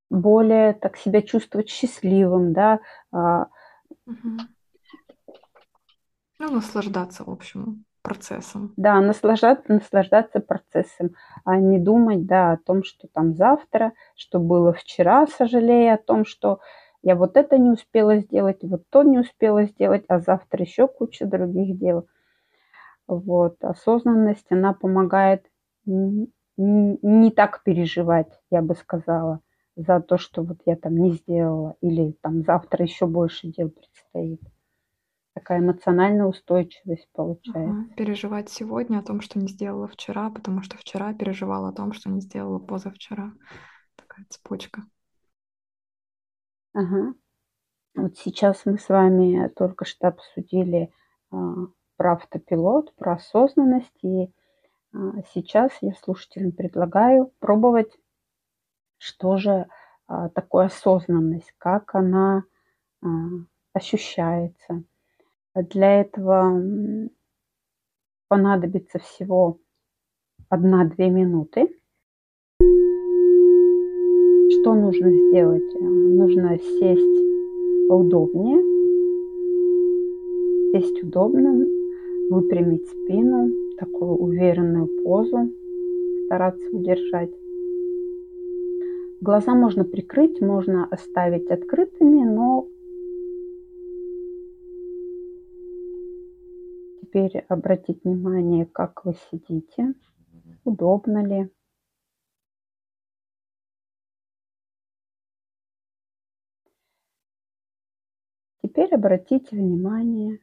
более 0.09 0.73
так 0.73 0.97
себя 0.97 1.21
чувствовать 1.21 1.69
счастливым, 1.69 2.51
да. 2.51 2.79
Угу. 3.11 3.47
Ну, 6.39 6.51
наслаждаться, 6.51 7.23
в 7.25 7.29
общем 7.29 7.85
процессом. 8.01 8.73
Да, 8.75 8.99
наслаждаться, 9.01 9.71
наслаждаться 9.71 10.39
процессом, 10.39 11.11
а 11.45 11.57
не 11.57 11.77
думать, 11.77 12.25
да, 12.25 12.53
о 12.53 12.57
том, 12.57 12.83
что 12.83 13.07
там 13.13 13.35
завтра, 13.35 13.93
что 14.15 14.39
было 14.39 14.73
вчера, 14.73 15.27
сожалея 15.27 15.93
о 15.93 16.03
том, 16.03 16.25
что 16.25 16.59
я 17.03 17.15
вот 17.15 17.37
это 17.37 17.59
не 17.59 17.69
успела 17.69 18.17
сделать, 18.17 18.63
вот 18.63 18.81
то 18.89 19.03
не 19.03 19.19
успела 19.19 19.65
сделать, 19.65 20.05
а 20.07 20.19
завтра 20.19 20.63
еще 20.63 20.87
куча 20.87 21.27
других 21.27 21.77
дел. 21.77 22.07
Вот, 23.09 23.63
осознанность, 23.63 24.45
она 24.51 24.73
помогает 24.73 25.45
не 25.85 27.31
так 27.31 27.63
переживать, 27.63 28.31
я 28.51 28.61
бы 28.61 28.75
сказала, 28.75 29.41
за 29.75 29.99
то, 30.01 30.17
что 30.17 30.43
вот 30.43 30.59
я 30.65 30.75
там 30.75 30.95
не 30.95 31.13
сделала, 31.13 31.75
или 31.81 32.11
там 32.21 32.43
завтра 32.43 32.85
еще 32.85 33.07
больше 33.07 33.47
дел 33.47 33.69
предстоит 33.69 34.41
такая 35.39 35.59
эмоциональная 35.59 36.25
устойчивость 36.25 37.07
получается. 37.13 37.71
Ага. 37.71 37.95
Переживать 37.95 38.49
сегодня 38.49 38.99
о 38.99 39.03
том, 39.03 39.21
что 39.21 39.39
не 39.39 39.47
сделала 39.47 39.87
вчера, 39.87 40.29
потому 40.29 40.61
что 40.61 40.77
вчера 40.77 41.13
переживала 41.13 41.69
о 41.69 41.73
том, 41.73 41.93
что 41.93 42.09
не 42.09 42.19
сделала 42.19 42.59
позавчера. 42.59 43.31
Такая 43.95 44.25
цепочка. 44.29 44.83
Ага. 46.73 47.13
Вот 47.95 48.17
сейчас 48.17 48.65
мы 48.65 48.77
с 48.77 48.89
вами 48.89 49.47
только 49.55 49.85
что 49.85 50.09
обсудили 50.09 50.91
а, 51.31 51.37
про 51.99 52.13
автопилот, 52.13 52.95
про 52.95 53.15
осознанность. 53.15 54.03
И 54.03 54.31
а, 54.93 55.21
сейчас 55.33 55.71
я 55.81 55.91
слушателям 56.01 56.53
предлагаю 56.53 57.33
пробовать, 57.39 57.91
что 58.97 59.35
же 59.35 59.67
а, 60.07 60.29
такое 60.29 60.67
осознанность, 60.67 61.53
как 61.57 61.93
она 61.93 62.45
а, 63.03 63.07
ощущается. 63.73 64.83
Для 65.53 65.99
этого 65.99 66.63
понадобится 68.29 68.99
всего 68.99 69.59
1-2 70.49 71.09
минуты. 71.09 71.67
Что 74.61 74.73
нужно 74.73 75.11
сделать? 75.11 75.81
Нужно 75.81 76.57
сесть 76.59 77.89
поудобнее, 77.89 78.61
сесть 80.71 81.03
удобно, 81.03 81.78
выпрямить 82.29 82.87
спину, 82.87 83.49
такую 83.77 84.11
уверенную 84.11 84.87
позу, 85.03 85.51
стараться 86.25 86.65
удержать. 86.71 87.33
Глаза 89.21 89.53
можно 89.53 89.83
прикрыть, 89.83 90.39
можно 90.39 90.85
оставить 90.85 91.49
открытыми, 91.49 92.23
но 92.23 92.67
теперь 97.01 97.39
обратить 97.49 98.03
внимание, 98.03 98.65
как 98.65 99.03
вы 99.03 99.15
сидите, 99.31 99.93
удобно 100.63 101.25
ли. 101.25 101.49
Теперь 108.61 108.93
обратите 108.93 109.55
внимание, 109.55 110.39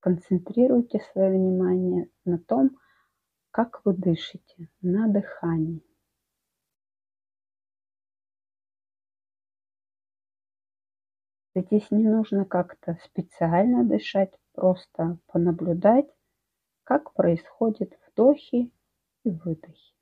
концентрируйте 0.00 1.00
свое 1.12 1.30
внимание 1.30 2.10
на 2.24 2.38
том, 2.38 2.76
как 3.50 3.80
вы 3.84 3.94
дышите, 3.94 4.68
на 4.80 5.08
дыхании. 5.08 5.82
Здесь 11.54 11.90
не 11.90 12.08
нужно 12.08 12.44
как-то 12.44 12.98
специально 13.04 13.84
дышать, 13.84 14.32
просто 14.52 15.18
понаблюдать, 15.26 16.08
как 16.84 17.12
происходят 17.14 17.92
вдохи 18.06 18.70
и 19.24 19.30
выдохи. 19.30 19.97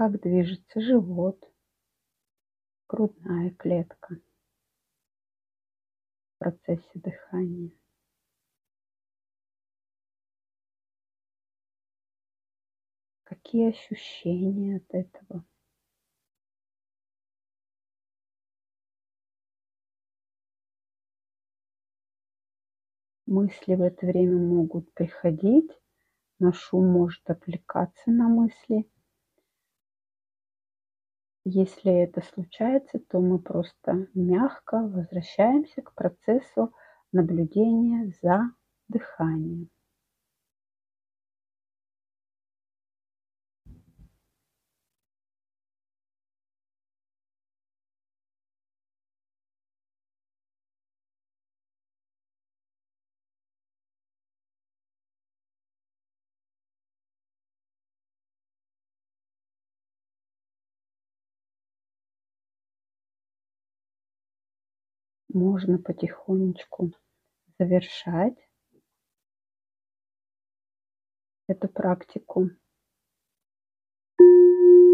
Как 0.00 0.18
движется 0.18 0.80
живот, 0.80 1.38
грудная 2.88 3.50
клетка 3.50 4.18
в 6.24 6.38
процессе 6.38 6.88
дыхания. 6.94 7.70
Какие 13.24 13.68
ощущения 13.68 14.76
от 14.76 14.94
этого? 14.94 15.44
Мысли 23.26 23.74
в 23.74 23.82
это 23.82 24.06
время 24.06 24.38
могут 24.38 24.90
приходить, 24.94 25.70
на 26.38 26.54
шум 26.54 26.86
может 26.90 27.28
отвлекаться 27.28 28.10
на 28.10 28.30
мысли. 28.30 28.88
Если 31.44 31.90
это 31.92 32.20
случается, 32.20 32.98
то 32.98 33.18
мы 33.18 33.38
просто 33.38 34.08
мягко 34.14 34.76
возвращаемся 34.76 35.80
к 35.80 35.94
процессу 35.94 36.74
наблюдения 37.12 38.12
за 38.22 38.52
дыханием. 38.88 39.70
Можно 65.34 65.78
потихонечку 65.78 66.92
завершать 67.58 68.38
эту 71.46 71.68
практику. 71.68 72.50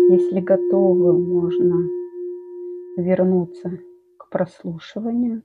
Если 0.09 0.41
готовы, 0.41 1.19
можно 1.19 1.77
вернуться 2.97 3.79
к 4.19 4.31
прослушиванию. 4.31 5.43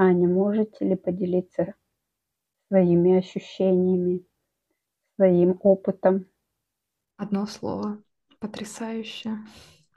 Аня, 0.00 0.28
можете 0.28 0.84
ли 0.88 0.94
поделиться 0.94 1.74
своими 2.68 3.18
ощущениями, 3.18 4.27
своим 5.18 5.58
опытом? 5.62 6.26
Одно 7.16 7.46
слово. 7.46 8.00
Потрясающе. 8.38 9.38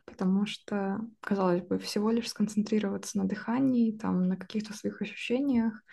Потому 0.06 0.48
что, 0.48 1.00
казалось 1.22 1.62
бы, 1.62 1.78
всего 1.78 2.10
лишь 2.10 2.28
сконцентрироваться 2.28 3.20
на 3.20 3.26
дыхании, 3.26 3.96
там, 3.96 4.28
на 4.28 4.36
каких-то 4.36 4.74
своих 4.74 5.00
ощущениях, 5.02 5.84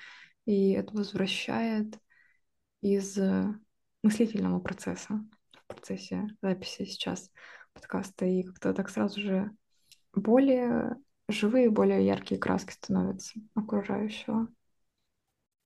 и 0.47 0.73
это 0.73 0.95
возвращает 0.95 1.99
из 2.81 3.19
мыслительного 4.03 4.61
процесса, 4.61 5.23
в 5.53 5.67
процессе 5.67 6.27
записи 6.41 6.87
сейчас 6.87 7.31
подкаста, 7.75 8.25
и 8.25 8.43
как-то 8.43 8.73
так 8.73 8.89
сразу 8.89 9.21
же 9.21 9.51
более 10.15 10.97
живые, 11.29 11.71
более 11.71 12.07
яркие 12.07 12.41
краски 12.41 12.73
становятся 12.73 13.39
окружающего. 13.55 14.49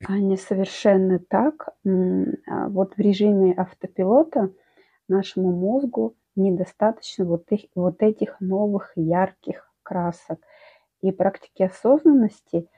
Аня, 0.08 0.36
совершенно 0.36 1.18
так. 1.18 1.68
А 1.84 2.68
вот 2.68 2.94
в 2.96 2.98
режиме 2.98 3.54
автопилота 3.56 4.52
нашему 5.08 5.52
мозгу 5.52 6.16
недостаточно 6.34 7.24
вот, 7.24 7.50
их, 7.50 7.66
вот 7.74 8.02
этих 8.02 8.40
новых 8.40 8.92
ярких 8.96 9.70
красок. 9.82 10.40
И 11.02 11.12
практики 11.12 11.62
осознанности, 11.62 12.68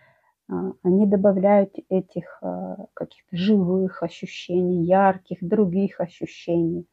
а, 0.51 0.73
они 0.83 1.07
добавляют 1.07 1.75
этих 1.89 2.39
а, 2.43 2.87
каких-то 2.95 3.37
живых 3.37 4.03
ощущений, 4.03 4.85
ярких, 4.85 5.39
других 5.41 6.01
ощущений, 6.01 6.87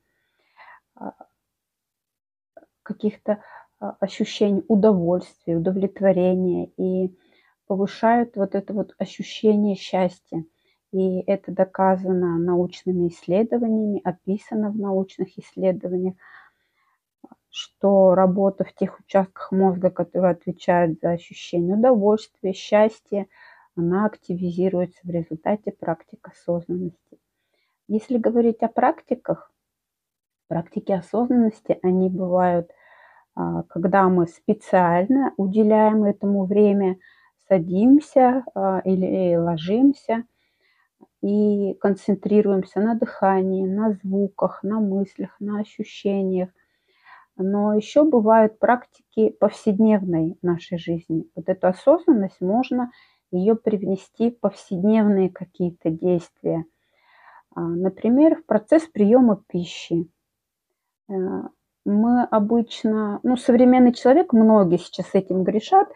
каких-то 2.83 3.41
ощущение 3.79 4.63
удовольствия, 4.67 5.57
удовлетворения 5.57 6.69
и 6.77 7.15
повышают 7.71 8.35
вот 8.35 8.53
это 8.53 8.73
вот 8.73 8.93
ощущение 8.97 9.75
счастья. 9.77 10.43
И 10.91 11.21
это 11.21 11.53
доказано 11.53 12.37
научными 12.37 13.07
исследованиями, 13.07 14.01
описано 14.03 14.71
в 14.71 14.75
научных 14.75 15.39
исследованиях, 15.39 16.15
что 17.49 18.13
работа 18.13 18.65
в 18.65 18.73
тех 18.73 18.99
участках 18.99 19.53
мозга, 19.53 19.89
которые 19.89 20.31
отвечают 20.31 20.99
за 20.99 21.11
ощущение 21.11 21.77
удовольствия, 21.77 22.51
счастья, 22.51 23.27
она 23.77 24.05
активизируется 24.05 24.99
в 25.03 25.09
результате 25.09 25.71
практик 25.71 26.27
осознанности. 26.27 27.19
Если 27.87 28.17
говорить 28.17 28.61
о 28.63 28.67
практиках, 28.67 29.49
практики 30.49 30.91
осознанности, 30.91 31.79
они 31.83 32.09
бывают– 32.09 32.69
а, 33.35 33.63
когда 33.63 34.09
мы 34.09 34.27
специально 34.27 35.33
уделяем 35.37 36.03
этому 36.03 36.45
время, 36.45 36.97
садимся 37.51 38.45
а, 38.55 38.79
или 38.85 39.35
ложимся 39.35 40.23
и 41.21 41.73
концентрируемся 41.81 42.79
на 42.79 42.95
дыхании, 42.95 43.67
на 43.67 43.91
звуках, 43.91 44.63
на 44.63 44.79
мыслях, 44.79 45.35
на 45.41 45.59
ощущениях. 45.59 46.49
Но 47.35 47.73
еще 47.73 48.05
бывают 48.05 48.57
практики 48.57 49.35
повседневной 49.37 50.37
нашей 50.41 50.77
жизни. 50.77 51.25
Вот 51.35 51.49
эту 51.49 51.67
осознанность 51.67 52.39
можно 52.39 52.91
ее 53.31 53.55
привнести 53.55 54.31
в 54.31 54.39
повседневные 54.39 55.29
какие-то 55.29 55.89
действия. 55.89 56.63
А, 57.53 57.61
например, 57.61 58.37
в 58.37 58.45
процесс 58.45 58.83
приема 58.83 59.43
пищи 59.47 60.09
э, 61.09 61.13
мы 61.83 62.23
обычно, 62.23 63.19
ну, 63.23 63.35
современный 63.35 63.93
человек, 63.93 64.31
многие 64.33 64.77
сейчас 64.77 65.09
этим 65.13 65.43
грешат, 65.43 65.89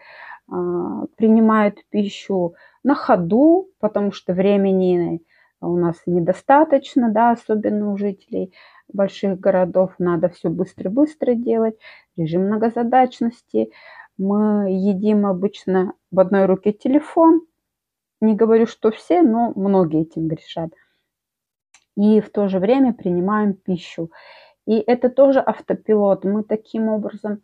принимают 0.48 1.84
пищу 1.90 2.54
на 2.84 2.94
ходу, 2.94 3.68
потому 3.80 4.12
что 4.12 4.32
времени 4.32 5.22
у 5.60 5.76
нас 5.76 5.96
недостаточно, 6.06 7.10
да, 7.10 7.32
особенно 7.32 7.92
у 7.92 7.96
жителей 7.96 8.52
больших 8.92 9.40
городов, 9.40 9.94
надо 9.98 10.28
все 10.28 10.48
быстро-быстро 10.50 11.34
делать, 11.34 11.76
режим 12.16 12.46
многозадачности. 12.46 13.72
Мы 14.18 14.70
едим 14.70 15.26
обычно 15.26 15.94
в 16.10 16.20
одной 16.20 16.46
руке 16.46 16.72
телефон, 16.72 17.42
не 18.20 18.34
говорю, 18.34 18.66
что 18.66 18.90
все, 18.90 19.22
но 19.22 19.52
многие 19.56 20.02
этим 20.02 20.28
грешат. 20.28 20.70
И 21.96 22.20
в 22.20 22.30
то 22.30 22.48
же 22.48 22.58
время 22.58 22.92
принимаем 22.92 23.54
пищу. 23.54 24.10
И 24.66 24.78
это 24.78 25.10
тоже 25.10 25.40
автопилот. 25.40 26.24
Мы 26.24 26.42
таким 26.42 26.88
образом 26.88 27.34
а, 27.34 27.38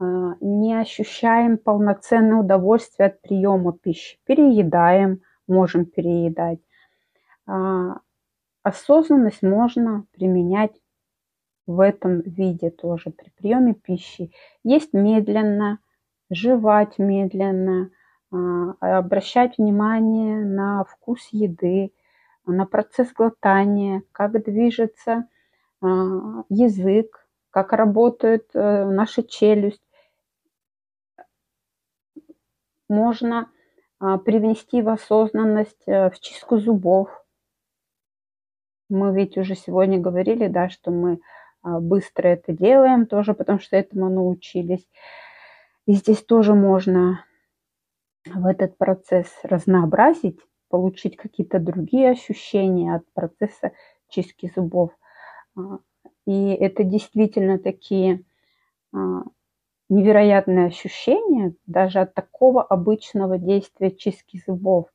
не 0.00 0.74
ощущаем 0.80 1.58
полноценное 1.58 2.38
удовольствие 2.38 3.08
от 3.08 3.20
приема 3.20 3.72
пищи. 3.72 4.18
Переедаем, 4.24 5.22
можем 5.46 5.86
переедать. 5.86 6.60
А, 7.46 8.00
осознанность 8.62 9.42
можно 9.42 10.06
применять 10.12 10.80
в 11.66 11.80
этом 11.80 12.20
виде 12.20 12.70
тоже 12.70 13.10
при 13.10 13.30
приеме 13.30 13.74
пищи. 13.74 14.32
Есть 14.62 14.92
медленно, 14.92 15.78
жевать 16.30 16.98
медленно, 16.98 17.90
а, 18.30 18.98
обращать 18.98 19.58
внимание 19.58 20.44
на 20.44 20.84
вкус 20.84 21.28
еды, 21.32 21.92
на 22.46 22.66
процесс 22.66 23.12
глотания, 23.12 24.02
как 24.12 24.42
движется 24.44 25.26
а, 25.80 26.44
язык, 26.48 27.26
как 27.50 27.72
работает 27.72 28.50
э, 28.54 28.84
наша 28.84 29.22
челюсть. 29.22 29.82
Можно 32.88 33.50
а, 33.98 34.18
привнести 34.18 34.82
в 34.82 34.88
осознанность, 34.88 35.82
э, 35.86 36.10
в 36.10 36.18
чистку 36.20 36.58
зубов. 36.58 37.08
Мы 38.88 39.14
ведь 39.14 39.36
уже 39.36 39.54
сегодня 39.54 39.98
говорили, 39.98 40.48
да, 40.48 40.68
что 40.68 40.90
мы 40.90 41.20
а, 41.62 41.80
быстро 41.80 42.28
это 42.28 42.52
делаем 42.52 43.06
тоже, 43.06 43.34
потому 43.34 43.58
что 43.58 43.76
этому 43.76 44.08
научились. 44.08 44.86
И 45.86 45.92
здесь 45.92 46.22
тоже 46.24 46.54
можно 46.54 47.24
в 48.26 48.46
этот 48.46 48.76
процесс 48.78 49.28
разнообразить, 49.42 50.40
получить 50.68 51.16
какие-то 51.16 51.58
другие 51.58 52.10
ощущения 52.10 52.94
от 52.94 53.04
процесса 53.12 53.72
чистки 54.08 54.52
зубов– 54.54 54.90
а, 55.58 55.78
и 56.26 56.50
это 56.50 56.84
действительно 56.84 57.58
такие 57.58 58.24
а, 59.90 59.94
невероятные 59.94 60.66
ощущения 60.66 61.54
даже 61.66 62.00
от 62.00 62.14
такого 62.14 62.62
обычного 62.62 63.38
действия 63.38 63.90
чистки 63.90 64.42
зубов. 64.46 64.88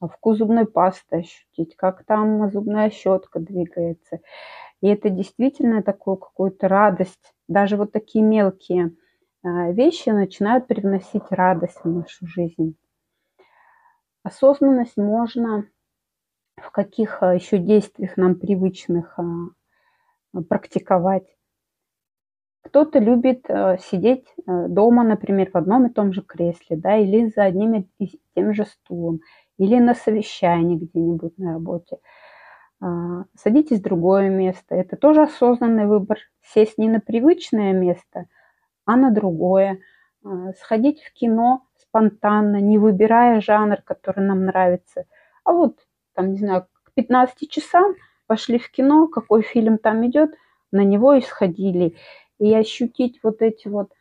А 0.00 0.08
вкус 0.08 0.38
зубной 0.38 0.66
пасты 0.66 1.18
ощутить, 1.18 1.76
как 1.76 2.04
там 2.04 2.50
зубная 2.50 2.90
щетка 2.90 3.40
двигается. 3.40 4.20
И 4.82 4.88
это 4.88 5.10
действительно 5.10 5.82
такую 5.82 6.18
какую-то 6.18 6.68
радость. 6.68 7.34
Даже 7.48 7.76
вот 7.76 7.92
такие 7.92 8.24
мелкие 8.24 8.92
вещи 9.44 10.10
начинают 10.10 10.66
привносить 10.68 11.24
радость 11.30 11.80
в 11.84 11.88
нашу 11.88 12.26
жизнь. 12.26 12.76
Осознанность 14.24 14.96
можно 14.96 15.68
в 16.56 16.70
каких 16.70 17.22
еще 17.22 17.58
действиях 17.58 18.16
нам 18.16 18.36
привычных 18.36 19.18
практиковать. 20.48 21.26
Кто-то 22.62 22.98
любит 22.98 23.44
э, 23.48 23.78
сидеть 23.80 24.26
э, 24.46 24.68
дома, 24.68 25.02
например, 25.02 25.50
в 25.50 25.56
одном 25.56 25.86
и 25.86 25.92
том 25.92 26.12
же 26.12 26.22
кресле, 26.22 26.76
да, 26.76 26.96
или 26.96 27.26
за 27.26 27.44
одним 27.44 27.88
и 27.98 28.20
тем 28.34 28.54
же 28.54 28.64
стулом, 28.66 29.20
или 29.58 29.78
на 29.78 29.94
совещании 29.94 30.76
где-нибудь 30.76 31.38
на 31.38 31.54
работе. 31.54 31.98
А, 32.80 33.24
садитесь 33.36 33.80
в 33.80 33.82
другое 33.82 34.30
место. 34.30 34.74
Это 34.74 34.96
тоже 34.96 35.22
осознанный 35.22 35.86
выбор. 35.86 36.18
Сесть 36.42 36.78
не 36.78 36.88
на 36.88 37.00
привычное 37.00 37.72
место, 37.72 38.26
а 38.86 38.96
на 38.96 39.10
другое. 39.10 39.80
А, 40.24 40.52
сходить 40.52 41.02
в 41.02 41.12
кино 41.12 41.62
спонтанно, 41.76 42.60
не 42.60 42.78
выбирая 42.78 43.40
жанр, 43.40 43.82
который 43.82 44.24
нам 44.24 44.46
нравится. 44.46 45.04
А 45.44 45.52
вот, 45.52 45.78
там, 46.14 46.32
не 46.32 46.38
знаю, 46.38 46.66
к 46.84 46.92
15 46.94 47.50
часам– 47.50 47.94
пошли 48.32 48.58
в 48.58 48.70
кино, 48.70 49.08
какой 49.08 49.42
фильм 49.42 49.76
там 49.76 50.06
идет, 50.06 50.30
на 50.70 50.84
него 50.84 51.18
исходили. 51.18 51.96
И 52.42 52.54
ощутить 52.54 53.20
вот 53.22 53.42
эти 53.42 53.68
вот 53.68 53.92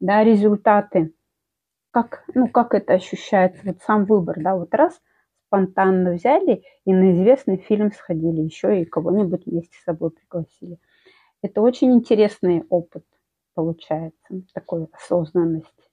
да, 0.00 0.22
результаты, 0.22 1.14
как, 1.90 2.24
ну, 2.34 2.48
как 2.48 2.74
это 2.74 2.94
ощущается, 2.94 3.60
вот 3.64 3.78
сам 3.82 4.04
выбор, 4.04 4.36
да, 4.40 4.56
вот 4.56 4.74
раз 4.74 5.00
спонтанно 5.46 6.12
взяли 6.12 6.62
и 6.84 6.92
на 6.92 7.12
известный 7.12 7.56
фильм 7.56 7.92
сходили, 7.92 8.42
еще 8.42 8.82
и 8.82 8.84
кого-нибудь 8.84 9.46
вместе 9.46 9.76
с 9.78 9.84
собой 9.84 10.10
пригласили. 10.10 10.78
Это 11.42 11.62
очень 11.62 11.92
интересный 11.92 12.64
опыт 12.68 13.04
получается, 13.56 14.42
такой 14.52 14.86
осознанность. 14.92 15.90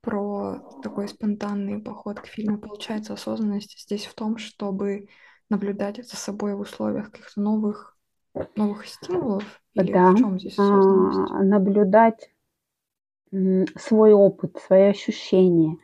Про 0.00 0.58
такой 0.82 1.08
спонтанный 1.08 1.80
поход 1.80 2.20
к 2.20 2.26
фильму 2.26 2.58
получается 2.58 3.14
осознанность 3.14 3.80
здесь 3.80 4.04
в 4.04 4.14
том, 4.14 4.36
чтобы 4.36 5.06
наблюдать 5.48 6.04
за 6.04 6.16
собой 6.16 6.56
в 6.56 6.60
условиях 6.60 7.12
каких-то 7.12 7.40
новых, 7.40 7.96
новых 8.56 8.86
стимулов? 8.86 9.44
Или 9.74 9.92
Да, 9.92 10.12
в 10.12 10.18
чем 10.18 10.38
здесь 10.38 10.56
а, 10.58 11.42
наблюдать 11.42 12.30
свой 13.76 14.12
опыт, 14.12 14.58
свои 14.66 14.82
ощущения, 14.90 15.78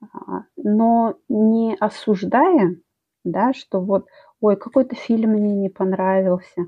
а, 0.00 0.44
но 0.56 1.16
не 1.28 1.76
осуждая, 1.78 2.76
да, 3.24 3.52
что 3.52 3.80
вот, 3.80 4.06
ой, 4.40 4.56
какой-то 4.56 4.96
фильм 4.96 5.32
мне 5.32 5.54
не 5.54 5.68
понравился, 5.68 6.66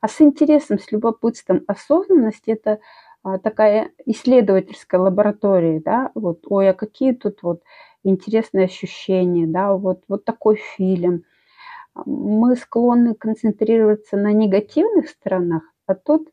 а 0.00 0.08
с 0.08 0.20
интересом, 0.20 0.78
с 0.78 0.90
любопытством. 0.92 1.62
Осознанность– 1.66 2.48
это 2.48 2.80
а, 3.22 3.38
такая 3.38 3.90
исследовательская 4.06 5.00
лаборатория, 5.00 5.80
да, 5.80 6.10
вот, 6.14 6.40
ой, 6.46 6.70
а 6.70 6.74
какие 6.74 7.12
тут 7.12 7.42
вот 7.42 7.62
интересные 8.02 8.66
ощущения, 8.66 9.46
да, 9.46 9.74
вот, 9.74 10.02
вот 10.08 10.24
такой 10.24 10.56
фильм. 10.56 11.24
Мы 12.06 12.56
склонны 12.56 13.14
концентрироваться 13.14 14.16
на 14.16 14.32
негативных 14.32 15.08
сторонах, 15.08 15.62
а 15.86 15.94
тут 15.94 16.28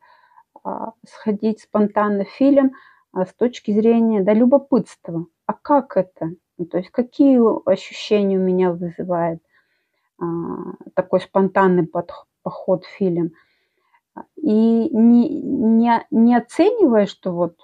а, 0.63 0.93
сходить 1.07 1.61
спонтанно 1.61 2.23
фильм 2.23 2.71
а, 3.11 3.25
с 3.25 3.33
точки 3.33 3.71
зрения 3.71 4.21
да, 4.21 4.33
любопытства. 4.33 5.25
А 5.45 5.53
как 5.53 5.97
это? 5.97 6.31
Ну, 6.57 6.65
то 6.65 6.77
есть 6.77 6.89
какие 6.89 7.39
ощущения 7.69 8.37
у 8.37 8.41
меня 8.41 8.71
вызывает 8.71 9.41
а, 10.19 10.25
такой 10.93 11.21
спонтанный 11.21 11.87
поход 12.43 12.85
фильм. 12.85 13.33
И 14.35 14.89
не, 14.89 15.29
не, 15.29 16.05
не 16.11 16.35
оценивая, 16.35 17.05
что 17.05 17.31
вот, 17.31 17.57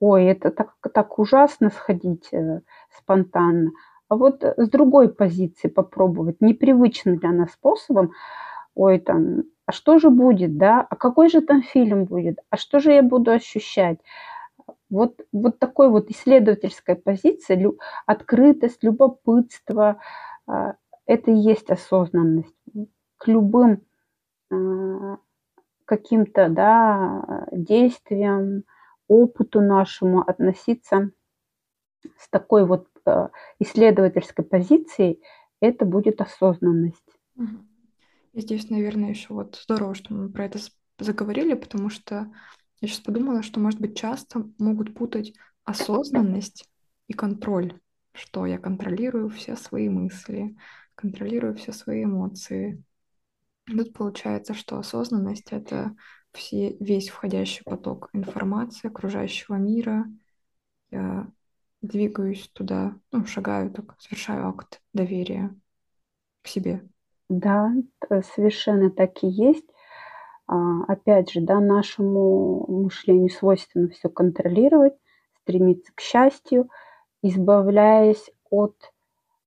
ой, 0.00 0.24
это 0.26 0.50
так, 0.50 0.74
так 0.94 1.18
ужасно 1.18 1.70
сходить 1.70 2.28
э, 2.32 2.60
спонтанно, 2.96 3.72
а 4.08 4.16
вот 4.16 4.42
с 4.42 4.68
другой 4.68 5.08
позиции 5.08 5.68
попробовать, 5.68 6.40
непривычным 6.40 7.18
для 7.18 7.30
нас 7.30 7.52
способом, 7.52 8.12
ой, 8.74 8.98
там, 8.98 9.44
а 9.66 9.72
что 9.72 9.98
же 9.98 10.10
будет, 10.10 10.56
да, 10.56 10.86
а 10.88 10.96
какой 10.96 11.28
же 11.28 11.40
там 11.40 11.62
фильм 11.62 12.04
будет, 12.04 12.38
а 12.50 12.56
что 12.56 12.80
же 12.80 12.92
я 12.92 13.02
буду 13.02 13.30
ощущать. 13.32 13.98
Вот, 14.90 15.20
вот 15.32 15.58
такой 15.58 15.90
вот 15.90 16.10
исследовательская 16.10 16.96
позиция, 16.96 17.56
лю, 17.56 17.78
открытость, 18.06 18.82
любопытство, 18.82 20.00
э, 20.48 20.72
это 21.06 21.30
и 21.30 21.36
есть 21.36 21.70
осознанность. 21.70 22.54
К 23.18 23.28
любым 23.28 23.82
э, 24.50 25.16
каким-то 25.84 26.48
да, 26.48 27.46
действиям, 27.52 28.64
опыту 29.08 29.60
нашему 29.60 30.20
относиться 30.20 31.10
с 32.18 32.28
такой 32.28 32.64
вот 32.64 32.86
э, 32.96 32.97
исследовательской 33.58 34.44
позицией, 34.44 35.22
это 35.60 35.84
будет 35.84 36.20
осознанность. 36.20 37.04
И 38.32 38.40
здесь, 38.40 38.70
наверное, 38.70 39.10
еще 39.10 39.34
вот 39.34 39.60
здорово, 39.62 39.94
что 39.94 40.14
мы 40.14 40.28
про 40.30 40.44
это 40.44 40.58
заговорили, 40.98 41.54
потому 41.54 41.90
что 41.90 42.30
я 42.80 42.88
сейчас 42.88 43.00
подумала, 43.00 43.42
что, 43.42 43.60
может 43.60 43.80
быть, 43.80 43.96
часто 43.96 44.48
могут 44.58 44.94
путать 44.94 45.34
осознанность 45.64 46.68
и 47.08 47.12
контроль, 47.12 47.80
что 48.12 48.46
я 48.46 48.58
контролирую 48.58 49.28
все 49.30 49.56
свои 49.56 49.88
мысли, 49.88 50.56
контролирую 50.94 51.54
все 51.56 51.72
свои 51.72 52.04
эмоции. 52.04 52.82
Тут 53.66 53.92
получается, 53.92 54.54
что 54.54 54.78
осознанность— 54.78 55.48
это 55.50 55.94
все, 56.32 56.76
весь 56.80 57.08
входящий 57.08 57.64
поток 57.64 58.08
информации 58.12 58.88
окружающего 58.88 59.56
мира. 59.56 60.06
Я 60.90 61.30
двигаюсь 61.80 62.48
туда, 62.48 62.94
ну, 63.12 63.24
шагаю, 63.26 63.70
так, 63.70 63.96
совершаю 63.98 64.48
акт 64.48 64.80
доверия 64.92 65.54
к 66.42 66.48
себе. 66.48 66.88
Да, 67.28 67.72
совершенно 68.34 68.90
так 68.90 69.22
и 69.22 69.28
есть. 69.28 69.66
А, 70.46 70.84
опять 70.84 71.30
же, 71.30 71.40
да, 71.42 71.60
нашему 71.60 72.64
мышлению 72.68 73.28
свойственно 73.28 73.88
все 73.90 74.08
контролировать, 74.08 74.94
стремиться 75.42 75.92
к 75.94 76.00
счастью, 76.00 76.70
избавляясь 77.22 78.30
от, 78.50 78.74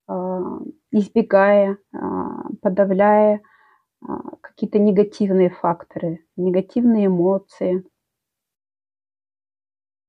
а, 0.08 0.60
избегая, 0.91 1.78
а, 1.94 2.44
подавляя 2.62 3.41
какие-то 4.41 4.80
негативные 4.80 5.52
факторы, 5.52 6.26
негативные 6.36 7.06
эмоции. 7.06 7.86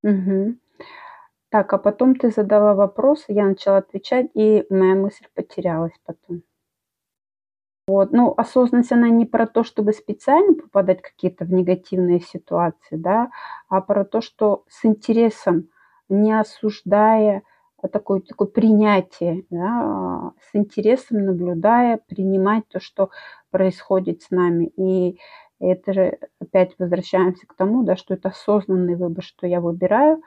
Угу. 0.03 0.57
Так, 1.53 1.73
а 1.73 1.79
потом 1.79 2.17
ты 2.17 2.31
задала 2.31 2.75
вопрос, 2.75 3.27
я 3.29 3.47
начала 3.47 3.77
отвечать, 3.77 4.31
и 4.35 4.67
моя 4.71 4.97
мысль 4.97 5.27
потерялась 5.35 5.93
потом. 6.05 6.43
Вот. 7.89 8.13
Ну, 8.13 8.33
осознанность, 8.37 8.93
она 8.93 9.09
не 9.09 9.27
про 9.27 9.47
то, 9.47 9.65
чтобы 9.65 9.93
специально 9.93 10.55
попадать 10.55 11.03
какие-то 11.03 11.45
в 11.45 11.53
негативные 11.53 12.21
ситуации, 12.21 12.97
да, 12.97 13.31
а 13.69 13.81
про 13.81 14.05
то, 14.05 14.21
что 14.21 14.65
с 14.69 14.85
интересом, 14.85 15.69
не 16.09 16.33
осуждая, 16.39 17.43
а 17.83 17.89
такое, 17.89 18.21
такое 18.21 18.47
принятие, 18.47 19.45
да, 19.51 20.33
с 20.51 20.55
интересом 20.57 21.25
наблюдая, 21.25 21.99
принимать 22.07 22.69
то, 22.69 22.79
что 22.79 23.11
происходит 23.51 24.23
с 24.23 24.31
нами. 24.31 24.67
И 24.77 25.19
это 25.59 25.93
же 25.93 26.19
опять 26.41 26.77
возвращаемся 26.79 27.47
к 27.49 27.55
тому, 27.55 27.83
да, 27.83 27.97
что 27.97 28.15
это 28.15 28.29
осознанный 28.29 28.95
выбор, 28.95 29.25
что 29.25 29.49
я 29.49 29.61
выбираю, 29.61 30.23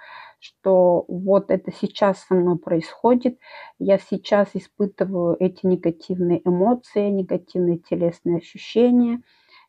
что 0.45 1.05
вот 1.07 1.49
это 1.49 1.71
сейчас 1.71 2.19
со 2.19 2.35
мной 2.35 2.57
происходит, 2.57 3.39
я 3.79 3.97
сейчас 3.97 4.49
испытываю 4.53 5.35
эти 5.39 5.65
негативные 5.65 6.41
эмоции, 6.47 7.09
негативные 7.09 7.79
телесные 7.79 8.37
ощущения, 8.37 9.21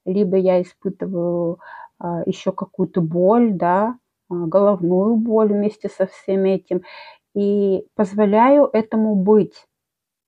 либо 0.05 0.37
я 0.37 0.61
испытываю 0.61 1.61
а, 1.99 2.23
еще 2.27 2.53
какую-то 2.53 3.01
боль, 3.01 3.53
да, 3.53 3.99
а, 4.29 4.35
головную 4.35 5.17
боль 5.17 5.53
вместе 5.53 5.89
со 5.89 6.07
всем 6.07 6.45
этим, 6.45 6.83
и 7.35 7.87
позволяю 7.95 8.69
этому 8.71 9.15
быть. 9.15 9.67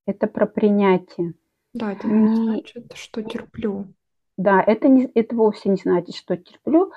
Это 0.07 0.25
про 0.25 0.47
принятие. 0.47 1.35
Да, 1.73 1.91
это 1.91 2.07
не 2.07 2.35
значит, 2.35 2.91
что 2.95 3.21
терплю. 3.21 3.85
Да, 4.37 4.63
это, 4.65 4.87
не, 4.87 5.11
это 5.13 5.35
вовсе 5.35 5.69
не 5.69 5.75
значит, 5.75 6.15
что 6.15 6.37
терплю, 6.37 6.91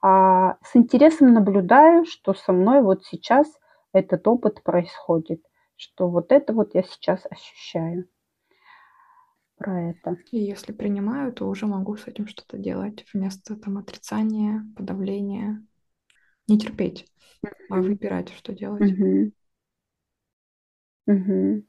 а 0.00 0.58
с 0.62 0.76
интересом 0.76 1.32
наблюдаю, 1.32 2.04
что 2.04 2.34
со 2.34 2.52
мной 2.52 2.82
вот 2.82 3.04
сейчас 3.04 3.46
этот 3.92 4.26
опыт 4.28 4.62
происходит, 4.62 5.42
что 5.76 6.08
вот 6.08 6.32
это 6.32 6.52
вот 6.52 6.74
я 6.74 6.82
сейчас 6.82 7.26
ощущаю 7.30 8.08
про 9.56 9.90
это. 9.90 10.16
И 10.30 10.38
если 10.38 10.72
принимаю, 10.72 11.32
то 11.32 11.48
уже 11.48 11.66
могу 11.66 11.96
с 11.96 12.06
этим 12.06 12.28
что-то 12.28 12.58
делать 12.58 13.04
вместо 13.12 13.56
там 13.56 13.78
отрицания, 13.78 14.64
подавления. 14.76 15.64
Не 16.46 16.58
терпеть, 16.58 17.06
mm-hmm. 17.44 17.50
а 17.70 17.76
выбирать, 17.76 18.30
что 18.30 18.54
делать. 18.54 18.92
Mm-hmm. 18.92 19.32
Mm-hmm. 21.10 21.62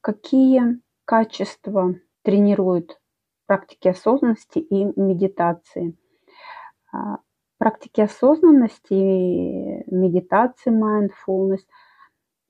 Какие 0.00 0.80
качества 1.04 1.94
тренируют 2.22 2.98
практики 3.46 3.88
осознанности 3.88 4.58
и 4.58 4.84
медитации? 4.98 5.96
Практики 7.58 8.00
осознанности, 8.00 8.94
медитации, 9.90 10.72
mindfulness, 10.72 11.60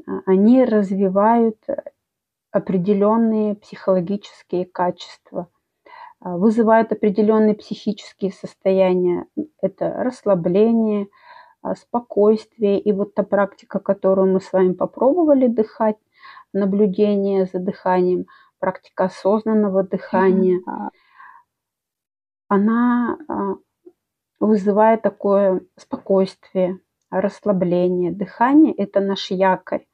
а, 0.06 0.20
они 0.26 0.64
развивают 0.64 1.58
определенные 2.50 3.56
психологические 3.56 4.64
качества, 4.64 5.48
а, 6.20 6.36
вызывают 6.36 6.92
определенные 6.92 7.54
психические 7.54 8.32
состояния. 8.32 9.26
Это 9.60 9.90
расслабление, 9.92 11.08
а, 11.62 11.74
спокойствие. 11.74 12.78
И 12.78 12.92
вот 12.92 13.14
та 13.14 13.24
практика, 13.24 13.80
которую 13.80 14.32
мы 14.32 14.40
с 14.40 14.52
вами 14.52 14.72
попробовали 14.72 15.48
дыхать, 15.48 15.96
наблюдение 16.52 17.46
за 17.46 17.58
дыханием, 17.58 18.26
практика 18.60 19.04
осознанного 19.04 19.82
дыхания, 19.82 20.60
mm-hmm. 20.60 20.90
она 22.48 23.18
вызывает 24.40 25.02
такое 25.02 25.62
спокойствие, 25.76 26.80
расслабление. 27.10 28.12
Дыхание– 28.12 28.72
это 28.76 29.00
наш 29.00 29.30
якорь. 29.30 29.86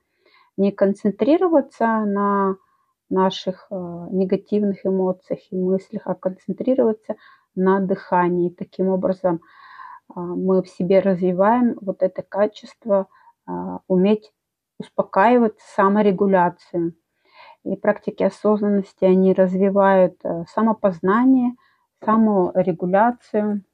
Не 0.57 0.73
концентрироваться 0.73 1.87
на 2.05 2.57
наших 3.11 3.67
э, 3.71 3.75
негативных 4.11 4.87
эмоциях 4.87 5.41
и 5.51 5.57
мыслях, 5.57 6.03
а 6.07 6.15
концентрироваться 6.15 7.17
на 7.55 7.81
дыхании. 7.81 8.51
Таким 8.51 8.89
образом, 8.89 9.37
э, 9.37 9.41
мы 10.21 10.63
в 10.63 10.69
себе 10.69 11.01
развиваем 11.01 11.77
вот 11.81 12.03
это 12.03 12.23
качество 12.23 13.09
э, 13.47 13.53
уметь 13.89 14.33
успокаивать 14.79 15.59
саморегуляцию. 15.59 16.95
И 17.65 17.77
практики 17.77 18.23
осознанности, 18.23 19.05
они 19.05 19.35
развивают 19.35 20.19
самопознание, 20.49 21.53
саморегуляцию, 22.03 23.65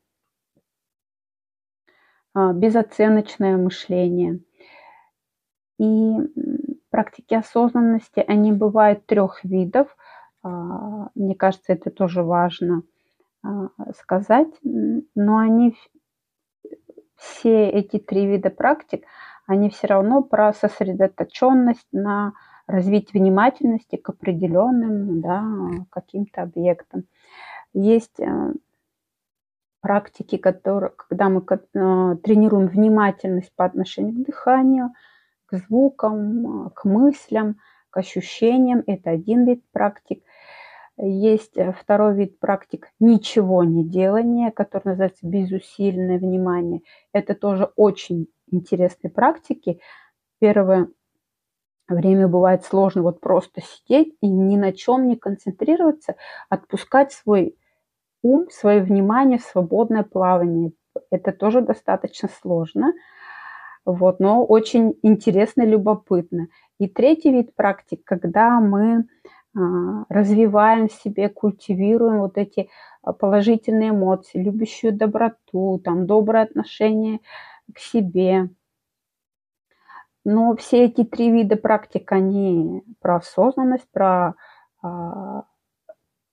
безоценочное 2.55 3.57
мышление. 3.57 4.41
И 5.79 6.15
практики 6.91 7.35
осознанности, 7.35 8.25
они 8.27 8.53
бывают 8.53 9.07
трех 9.07 9.45
видов. 9.45 9.95
А, 10.43 11.09
мне 11.15 11.35
кажется, 11.35 11.73
это 11.73 11.91
тоже 11.91 12.23
важно 12.23 12.83
а, 13.43 13.69
сказать. 13.99 14.53
Но 14.63 15.39
они, 15.39 15.77
все 17.17 17.69
эти 17.69 17.99
три 17.99 18.27
вида 18.27 18.51
практик, 18.51 19.05
они 19.47 19.71
все 19.71 19.87
равно 19.87 20.23
про 20.23 20.53
сосредоточенность 20.53 21.87
на 21.93 22.33
развитие 22.67 23.21
внимательности 23.21 23.97
к 23.97 24.09
определенным 24.09 25.21
да, 25.21 25.45
каким-то 25.91 26.43
объектам. 26.43 27.05
Есть 27.73 28.19
э, 28.19 28.53
практики, 29.81 30.37
которые, 30.37 30.91
когда 30.97 31.29
мы 31.29 31.41
э, 31.41 32.17
тренируем 32.23 32.69
внимательность 32.69 33.53
по 33.55 33.65
отношению 33.65 34.15
к 34.15 34.27
дыханию, 34.27 34.93
к 35.47 35.57
звукам, 35.59 36.71
к 36.75 36.85
мыслям, 36.85 37.57
к 37.91 37.99
ощущениям. 37.99 38.83
Это 38.87 39.11
один 39.11 39.47
вид 39.47 39.63
практик. 39.73 40.23
Есть 40.99 41.57
э, 41.57 41.73
второй 41.73 42.15
вид 42.15 42.39
практик 42.39 42.89
ничего 43.01 43.65
не 43.65 43.85
делания, 43.89 44.51
который 44.51 44.89
называется 44.89 45.27
безусильное 45.27 46.19
внимание. 46.19 46.83
Это 47.13 47.35
тоже 47.35 47.71
очень 47.77 48.29
интересные 48.51 49.11
практики. 49.11 49.81
Первое 50.39 50.89
время 51.89 52.29
бывает 52.29 52.65
сложно 52.65 53.03
вот 53.03 53.21
просто 53.21 53.61
сидеть 53.61 54.17
и 54.21 54.29
ни 54.29 54.57
на 54.57 54.73
чем 54.73 55.09
не 55.09 55.17
концентрироваться, 55.17 56.17
отпускать 56.49 57.13
свой 57.13 57.57
ум, 58.27 58.49
свое 58.51 58.83
внимание 58.83 59.39
в 59.39 59.43
свободное 59.43 60.03
плавание. 60.03 60.73
Это 61.11 61.33
тоже 61.33 61.61
достаточно 61.61 62.29
сложно, 62.41 62.93
вот, 63.85 64.19
но 64.19 64.45
очень 64.45 64.99
интересно 65.03 65.63
и 65.63 65.67
любопытно. 65.67 66.49
И 66.79 66.89
третий 66.89 67.31
вид 67.31 67.55
практик, 67.55 68.01
когда 68.05 68.61
мы 68.61 69.07
а, 69.57 70.05
развиваем 70.09 70.89
в 70.89 70.93
себе, 70.93 71.29
культивируем 71.29 72.19
вот 72.19 72.37
эти 72.37 72.69
а, 73.03 73.13
положительные 73.13 73.91
эмоции, 73.91 74.43
любящую 74.43 74.93
доброту, 74.93 75.81
там, 75.85 76.07
доброе 76.07 76.43
отношение 76.43 77.21
к 77.73 77.79
себе. 77.79 78.51
Но 80.25 80.57
все 80.57 80.87
эти 80.87 81.05
три 81.05 81.31
вида 81.31 81.57
практик, 81.57 82.11
они 82.11 82.83
про 83.01 83.17
осознанность, 83.17 83.89
про 83.93 84.35
а, 84.83 85.45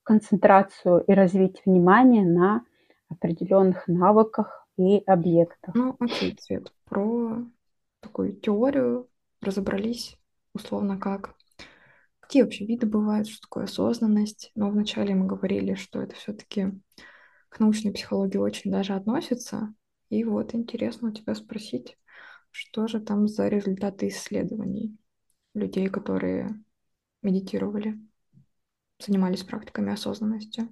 концентрацию 0.04 1.04
и 1.08 1.14
развитие 1.14 1.64
внимания 1.66 2.26
на 2.26 2.64
определенных 3.10 3.88
навыках 3.88 4.68
и 4.78 5.00
объектах. 5.06 5.76
Ну, 5.76 5.96
окей, 6.00 6.38
Свет, 6.40 6.74
про 6.86 7.46
такую 8.00 8.34
теорию 8.34 9.08
разобрались, 9.42 10.18
условно, 10.54 10.98
как 10.98 11.36
какие 12.20 12.44
вообще 12.44 12.66
виды 12.66 12.88
бывают, 12.88 13.28
что 13.28 13.42
такое 13.42 13.66
осознанность. 13.66 14.52
Но 14.56 14.70
вначале 14.70 15.14
мы 15.14 15.26
говорили, 15.28 15.76
что 15.76 16.02
это 16.02 16.16
все-таки 16.16 16.72
к 17.50 17.60
научной 17.60 17.92
психологии 17.92 18.38
очень 18.38 18.72
даже 18.72 18.94
относится. 18.94 19.74
И 20.10 20.24
вот 20.24 20.56
интересно 20.56 21.10
у 21.10 21.12
тебя 21.12 21.36
спросить, 21.36 21.98
что 22.50 22.88
же 22.88 23.00
там 23.00 23.28
за 23.28 23.48
результаты 23.48 24.08
исследований 24.08 24.98
людей, 25.54 25.90
которые 25.90 26.60
медитировали? 27.22 28.00
Занимались 29.06 29.44
практиками 29.44 29.92
осознанности? 29.92 30.68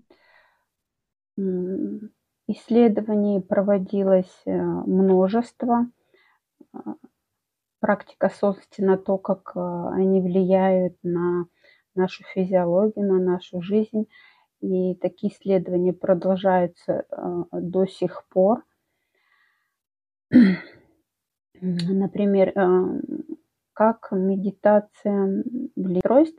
Исследований 2.47 3.39
проводилось 3.39 4.41
э, 4.45 4.51
множество. 4.51 5.87
А, 6.73 6.95
практика 7.79 8.27
осознанности 8.27 8.81
на 8.81 8.97
то, 8.97 9.17
как 9.17 9.53
э, 9.55 9.59
они 9.93 10.21
влияют 10.21 10.97
на 11.03 11.45
нашу 11.95 12.23
физиологию, 12.33 13.07
на 13.07 13.19
нашу 13.19 13.61
жизнь. 13.61 14.07
И 14.59 14.95
такие 14.95 15.33
исследования 15.33 15.93
продолжаются 15.93 17.05
э, 17.09 17.43
до 17.53 17.85
сих 17.85 18.25
пор. 18.29 18.63
Например, 21.61 22.53
как 23.73 24.07
медитация 24.11 25.43
влияет 25.75 26.35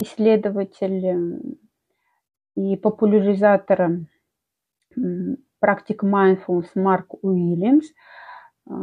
исследователь 0.00 1.58
и 2.54 2.76
популяризатор 2.76 4.00
практик 5.58 6.04
mindfulness 6.04 6.70
Марк 6.74 7.14
Уильямс 7.22 7.86
а, 8.68 8.74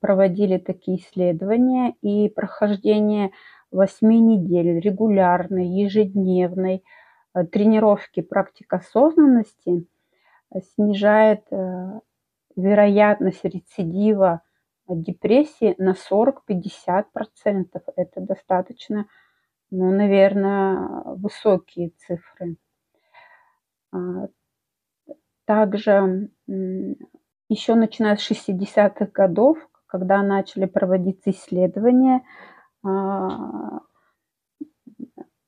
проводили 0.00 0.58
такие 0.58 0.98
исследования 0.98 1.94
и 2.02 2.28
прохождение 2.28 3.30
8 3.70 4.06
недель 4.08 4.80
регулярной, 4.80 5.66
ежедневной 5.66 6.84
а, 7.32 7.44
тренировки 7.44 8.20
практик 8.20 8.72
осознанности 8.72 9.86
снижает 10.74 11.44
а, 11.50 12.00
вероятность 12.56 13.44
рецидива 13.44 14.42
депрессии 14.88 15.74
на 15.78 15.94
40-50%. 15.94 17.04
Это 17.96 18.20
достаточно 18.20 19.06
ну, 19.76 19.90
наверное, 19.90 21.02
высокие 21.16 21.90
цифры. 21.98 22.56
А, 23.92 24.28
также 25.46 26.30
еще 27.48 27.74
начиная 27.74 28.16
с 28.16 28.30
60-х 28.30 29.06
годов, 29.06 29.58
когда 29.86 30.22
начали 30.22 30.66
проводиться 30.66 31.30
исследования 31.30 32.22
а, 32.84 33.80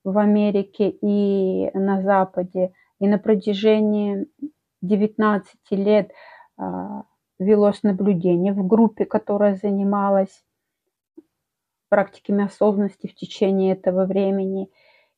в 0.03 0.17
Америке 0.17 0.89
и 0.89 1.71
на 1.73 2.01
Западе, 2.01 2.73
и 2.99 3.07
на 3.07 3.19
протяжении 3.19 4.27
19 4.81 5.55
лет 5.71 6.11
а, 6.57 7.03
велось 7.39 7.81
наблюдение 7.81 8.51
в 8.51 8.67
группе, 8.67 9.05
которая 9.05 9.55
занималась 9.55 10.43
практиками 11.89 12.45
осознанности 12.45 13.07
в 13.07 13.15
течение 13.15 13.73
этого 13.73 14.05
времени, 14.05 14.69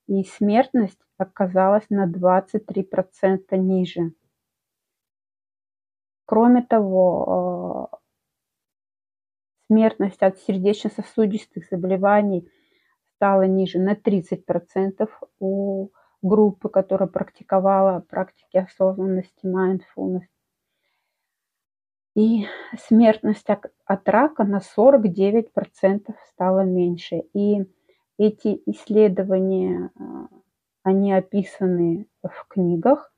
и 0.08 0.24
смертность 0.24 1.00
оказалась 1.18 1.86
на 1.90 2.08
23% 2.08 3.58
ниже. 3.58 4.14
Кроме 6.26 6.64
того, 6.64 7.90
э, 7.92 7.98
смертность 9.68 10.22
от 10.22 10.38
сердечно-сосудистых 10.40 11.68
заболеваний 11.70 12.50
стала 13.16 13.44
ниже 13.44 13.80
на 13.80 13.96
30% 13.96 15.10
у 15.40 15.90
группы, 16.22 16.70
которая 16.70 17.10
практиковала 17.10 18.02
практики 18.02 18.58
осознанности, 18.58 19.46
mindfulness 19.46 20.28
и 22.16 22.48
смертность 22.78 23.48
от 23.86 24.10
рака 24.10 24.44
на 24.44 24.60
49% 24.60 26.16
стала 26.34 26.62
меньше. 26.62 27.24
И 27.34 27.66
эти 28.18 28.62
исследования, 28.66 29.92
а, 29.96 30.28
они 30.84 31.14
описаны 31.14 32.08
в 32.24 32.48
книгах. 32.48 33.14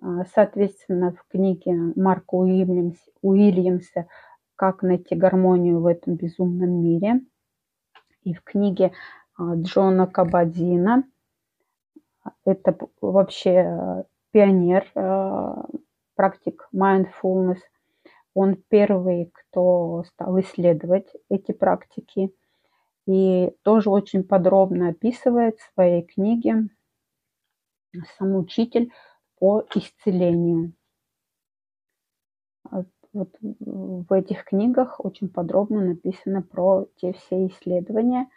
А, 0.00 0.24
соответственно, 0.34 1.12
в 1.12 1.26
книге 1.28 1.92
Марка 1.96 2.34
Уильямс, 2.34 2.98
Уильямса 3.20 4.06
«Как 4.56 4.82
найти 4.82 5.16
гармонию 5.16 5.80
в 5.80 5.86
этом 5.86 6.14
безумном 6.14 6.70
мире» 6.70 7.20
и 8.22 8.32
в 8.32 8.42
книге 8.42 8.92
а, 9.36 9.56
Джона 9.56 10.06
Кабадзина. 10.06 11.04
Это 12.46 12.74
вообще 13.02 14.06
пионер 14.30 14.86
практик 16.14 16.68
mindfulness– 16.72 17.58
он 18.34 18.56
первый, 18.68 19.32
кто 19.32 20.04
стал 20.08 20.38
исследовать 20.40 21.08
эти 21.30 21.52
практики 21.52 22.34
и 23.06 23.52
тоже 23.62 23.90
очень 23.90 24.24
подробно 24.24 24.88
описывает 24.88 25.58
в 25.58 25.72
своей 25.72 26.02
книге 26.02 26.68
сам 28.18 28.34
учитель 28.34 28.92
по 29.38 29.64
исцелению. 29.74 30.72
Вот 33.12 33.28
в 33.40 34.12
этих 34.12 34.44
книгах 34.44 35.04
очень 35.04 35.28
подробно 35.28 35.80
написано 35.80 36.42
про 36.42 36.86
те 36.96 37.12
все 37.12 37.46
исследования, 37.46 38.28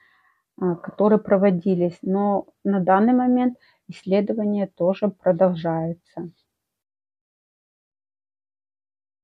а, 0.59 0.75
которые 0.75 1.17
проводились. 1.17 1.97
Но 2.03 2.45
на 2.63 2.79
данный 2.79 3.13
момент 3.13 3.57
исследования 3.87 4.67
тоже 4.67 5.07
продолжаются 5.07 6.29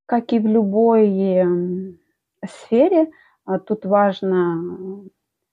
как 0.05 0.33
и 0.33 0.39
в 0.39 0.47
любой 0.47 1.09
эм, 1.37 1.99
сфере, 2.45 3.09
а, 3.45 3.59
тут 3.59 3.85
важно 3.85 5.03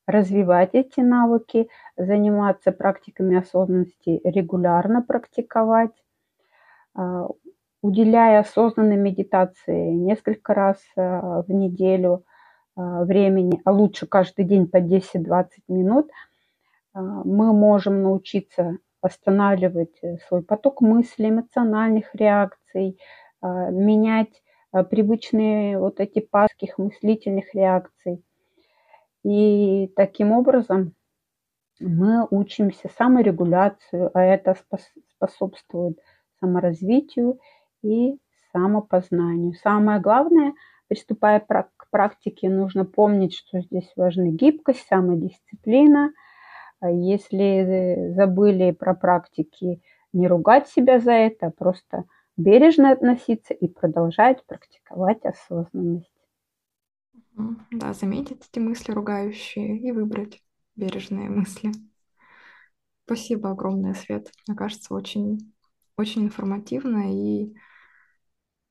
развивать 0.06 0.70
эти 0.72 1.00
навыки, 1.00 1.68
заниматься 1.96 2.72
практиками 2.72 3.36
осознанности, 3.38 4.20
регулярно 4.24 5.02
практиковать, 5.02 5.92
а, 6.94 7.28
уделяя 7.82 8.40
осознанной 8.40 8.96
медитации 8.96 9.92
несколько 9.92 10.52
раз 10.52 10.78
в 10.96 11.46
неделю 11.48 12.24
времени, 12.76 13.60
а 13.64 13.72
лучше 13.72 14.06
каждый 14.06 14.44
день 14.44 14.66
по 14.68 14.80
10-20 14.80 15.62
минут, 15.68 16.10
мы 16.94 17.52
можем 17.54 18.02
научиться 18.02 18.78
останавливать 19.00 19.98
свой 20.28 20.42
поток 20.42 20.82
мыслей, 20.82 21.30
эмоциональных 21.30 22.14
реакций, 22.14 22.98
менять 23.42 24.42
привычные 24.90 25.78
вот 25.78 26.00
эти 26.00 26.20
паских 26.20 26.78
мыслительных 26.78 27.54
реакций. 27.54 28.22
И 29.24 29.92
таким 29.96 30.32
образом 30.32 30.94
мы 31.78 32.26
учимся 32.30 32.88
саморегуляцию, 32.96 34.10
а 34.14 34.22
это 34.22 34.56
способствует 35.16 35.98
саморазвитию 36.38 37.38
и 37.82 38.18
самопознанию. 38.52 39.54
Самое 39.54 40.00
главное, 40.00 40.54
приступая 40.88 41.40
к 41.40 41.90
практике, 41.90 42.48
нужно 42.48 42.84
помнить, 42.84 43.34
что 43.34 43.60
здесь 43.60 43.90
важны 43.96 44.30
гибкость, 44.30 44.86
самодисциплина. 44.88 46.12
А 46.80 46.90
если 46.90 48.12
забыли 48.14 48.70
про 48.70 48.94
практики, 48.94 49.82
не 50.12 50.28
ругать 50.28 50.68
себя 50.68 50.98
за 50.98 51.12
это, 51.12 51.46
а 51.46 51.50
просто 51.50 52.04
бережно 52.40 52.92
относиться 52.92 53.54
и 53.54 53.68
продолжать 53.68 54.44
практиковать 54.46 55.24
осознанность. 55.24 56.10
Да, 57.70 57.92
заметить 57.94 58.46
эти 58.50 58.58
мысли 58.58 58.92
ругающие 58.92 59.78
и 59.78 59.92
выбрать 59.92 60.42
бережные 60.76 61.28
мысли. 61.28 61.72
Спасибо 63.04 63.50
огромное, 63.50 63.94
Свет. 63.94 64.30
Мне 64.46 64.56
кажется, 64.56 64.94
очень, 64.94 65.52
очень 65.96 66.24
информативно 66.24 67.12
и 67.12 67.54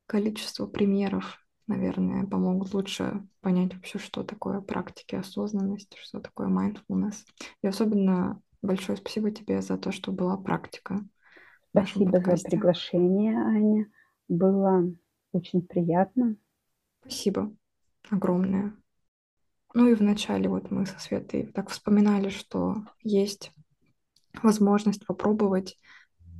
количество 0.05 0.65
примеров, 0.65 1.37
наверное, 1.67 2.25
помогут 2.25 2.73
лучше 2.73 3.27
понять 3.41 3.75
вообще, 3.75 3.99
что 3.99 4.23
такое 4.23 4.61
практики 4.61 5.15
осознанности, 5.15 5.97
что 6.01 6.19
такое 6.19 6.47
mindfulness. 6.47 7.17
И 7.61 7.67
особенно 7.67 8.41
большое 8.61 8.97
спасибо 8.97 9.31
тебе 9.31 9.61
за 9.61 9.77
то, 9.77 9.91
что 9.91 10.11
была 10.11 10.37
практика. 10.37 10.99
Спасибо 11.71 12.19
за 12.19 12.35
приглашение, 12.43 13.37
Аня. 13.37 13.91
Было 14.27 14.91
очень 15.31 15.61
приятно. 15.61 16.35
Спасибо 17.01 17.51
огромное. 18.09 18.75
Ну 19.73 19.87
и 19.87 19.93
вначале 19.93 20.49
вот 20.49 20.71
мы 20.71 20.85
со 20.85 20.99
Светой 20.99 21.45
так 21.47 21.69
вспоминали, 21.69 22.29
что 22.29 22.77
есть 23.03 23.51
возможность 24.41 25.05
попробовать 25.05 25.77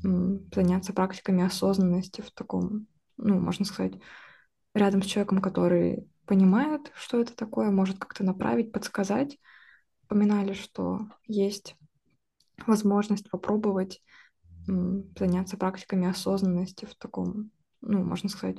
заняться 0.01 0.93
практиками 0.93 1.43
осознанности 1.43 2.21
в 2.21 2.32
таком, 2.32 2.88
ну, 3.17 3.39
можно 3.39 3.65
сказать, 3.65 3.93
рядом 4.73 5.03
с 5.03 5.05
человеком, 5.05 5.41
который 5.41 6.07
понимает, 6.25 6.91
что 6.95 7.19
это 7.19 7.36
такое, 7.36 7.69
может 7.69 7.99
как-то 7.99 8.23
направить, 8.23 8.71
подсказать. 8.71 9.38
Вспоминали, 10.01 10.53
что 10.53 11.01
есть 11.27 11.75
возможность 12.65 13.30
попробовать 13.30 14.01
заняться 15.17 15.57
практиками 15.57 16.07
осознанности 16.07 16.86
в 16.86 16.95
таком, 16.95 17.51
ну, 17.82 18.03
можно 18.03 18.30
сказать, 18.30 18.57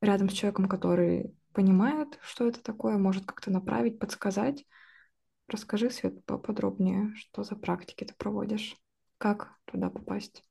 рядом 0.00 0.28
с 0.28 0.32
человеком, 0.32 0.68
который 0.68 1.34
понимает, 1.52 2.18
что 2.22 2.46
это 2.46 2.62
такое, 2.62 2.98
может 2.98 3.26
как-то 3.26 3.50
направить, 3.50 3.98
подсказать. 3.98 4.64
Расскажи, 5.48 5.90
Свет, 5.90 6.24
поподробнее, 6.24 7.14
что 7.14 7.44
за 7.44 7.56
практики 7.56 8.04
ты 8.04 8.14
проводишь, 8.14 8.76
как 9.18 9.54
туда 9.66 9.90
попасть. 9.90 10.44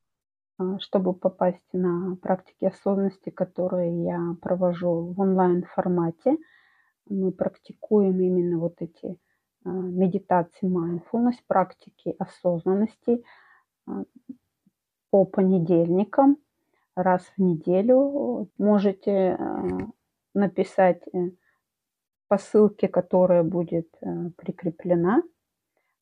А, 0.57 0.79
чтобы 0.79 1.13
попасть 1.13 1.73
на 1.73 2.15
практики 2.17 2.65
осознанности, 2.65 3.29
которые 3.29 4.03
я 4.03 4.35
провожу 4.41 5.13
в 5.13 5.19
онлайн-формате, 5.19 6.37
мы 7.09 7.31
практикуем 7.31 8.19
именно 8.19 8.59
вот 8.59 8.75
эти 8.79 9.17
а, 9.63 9.69
медитации 9.69 10.67
mindfulness, 10.67 11.37
практики 11.47 12.15
осознанности 12.19 13.23
а, 13.87 14.03
по 15.11 15.25
понедельникам 15.25 16.37
раз 16.95 17.23
в 17.37 17.41
неделю. 17.41 18.49
Можете 18.57 19.37
написать 20.33 21.03
э, 21.13 21.31
по 22.27 22.37
ссылке, 22.37 22.87
которая 22.87 23.43
будет 23.43 23.89
э, 24.01 24.29
прикреплена, 24.37 25.21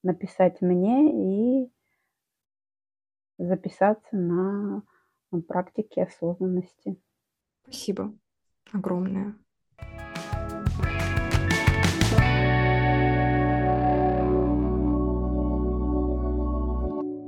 написать 0.03 0.61
мне 0.61 1.63
и 1.63 1.71
записаться 3.39 4.15
на 4.15 4.83
практике 5.47 6.03
осознанности. 6.03 7.01
Спасибо 7.63 8.13
огромное. 8.71 9.35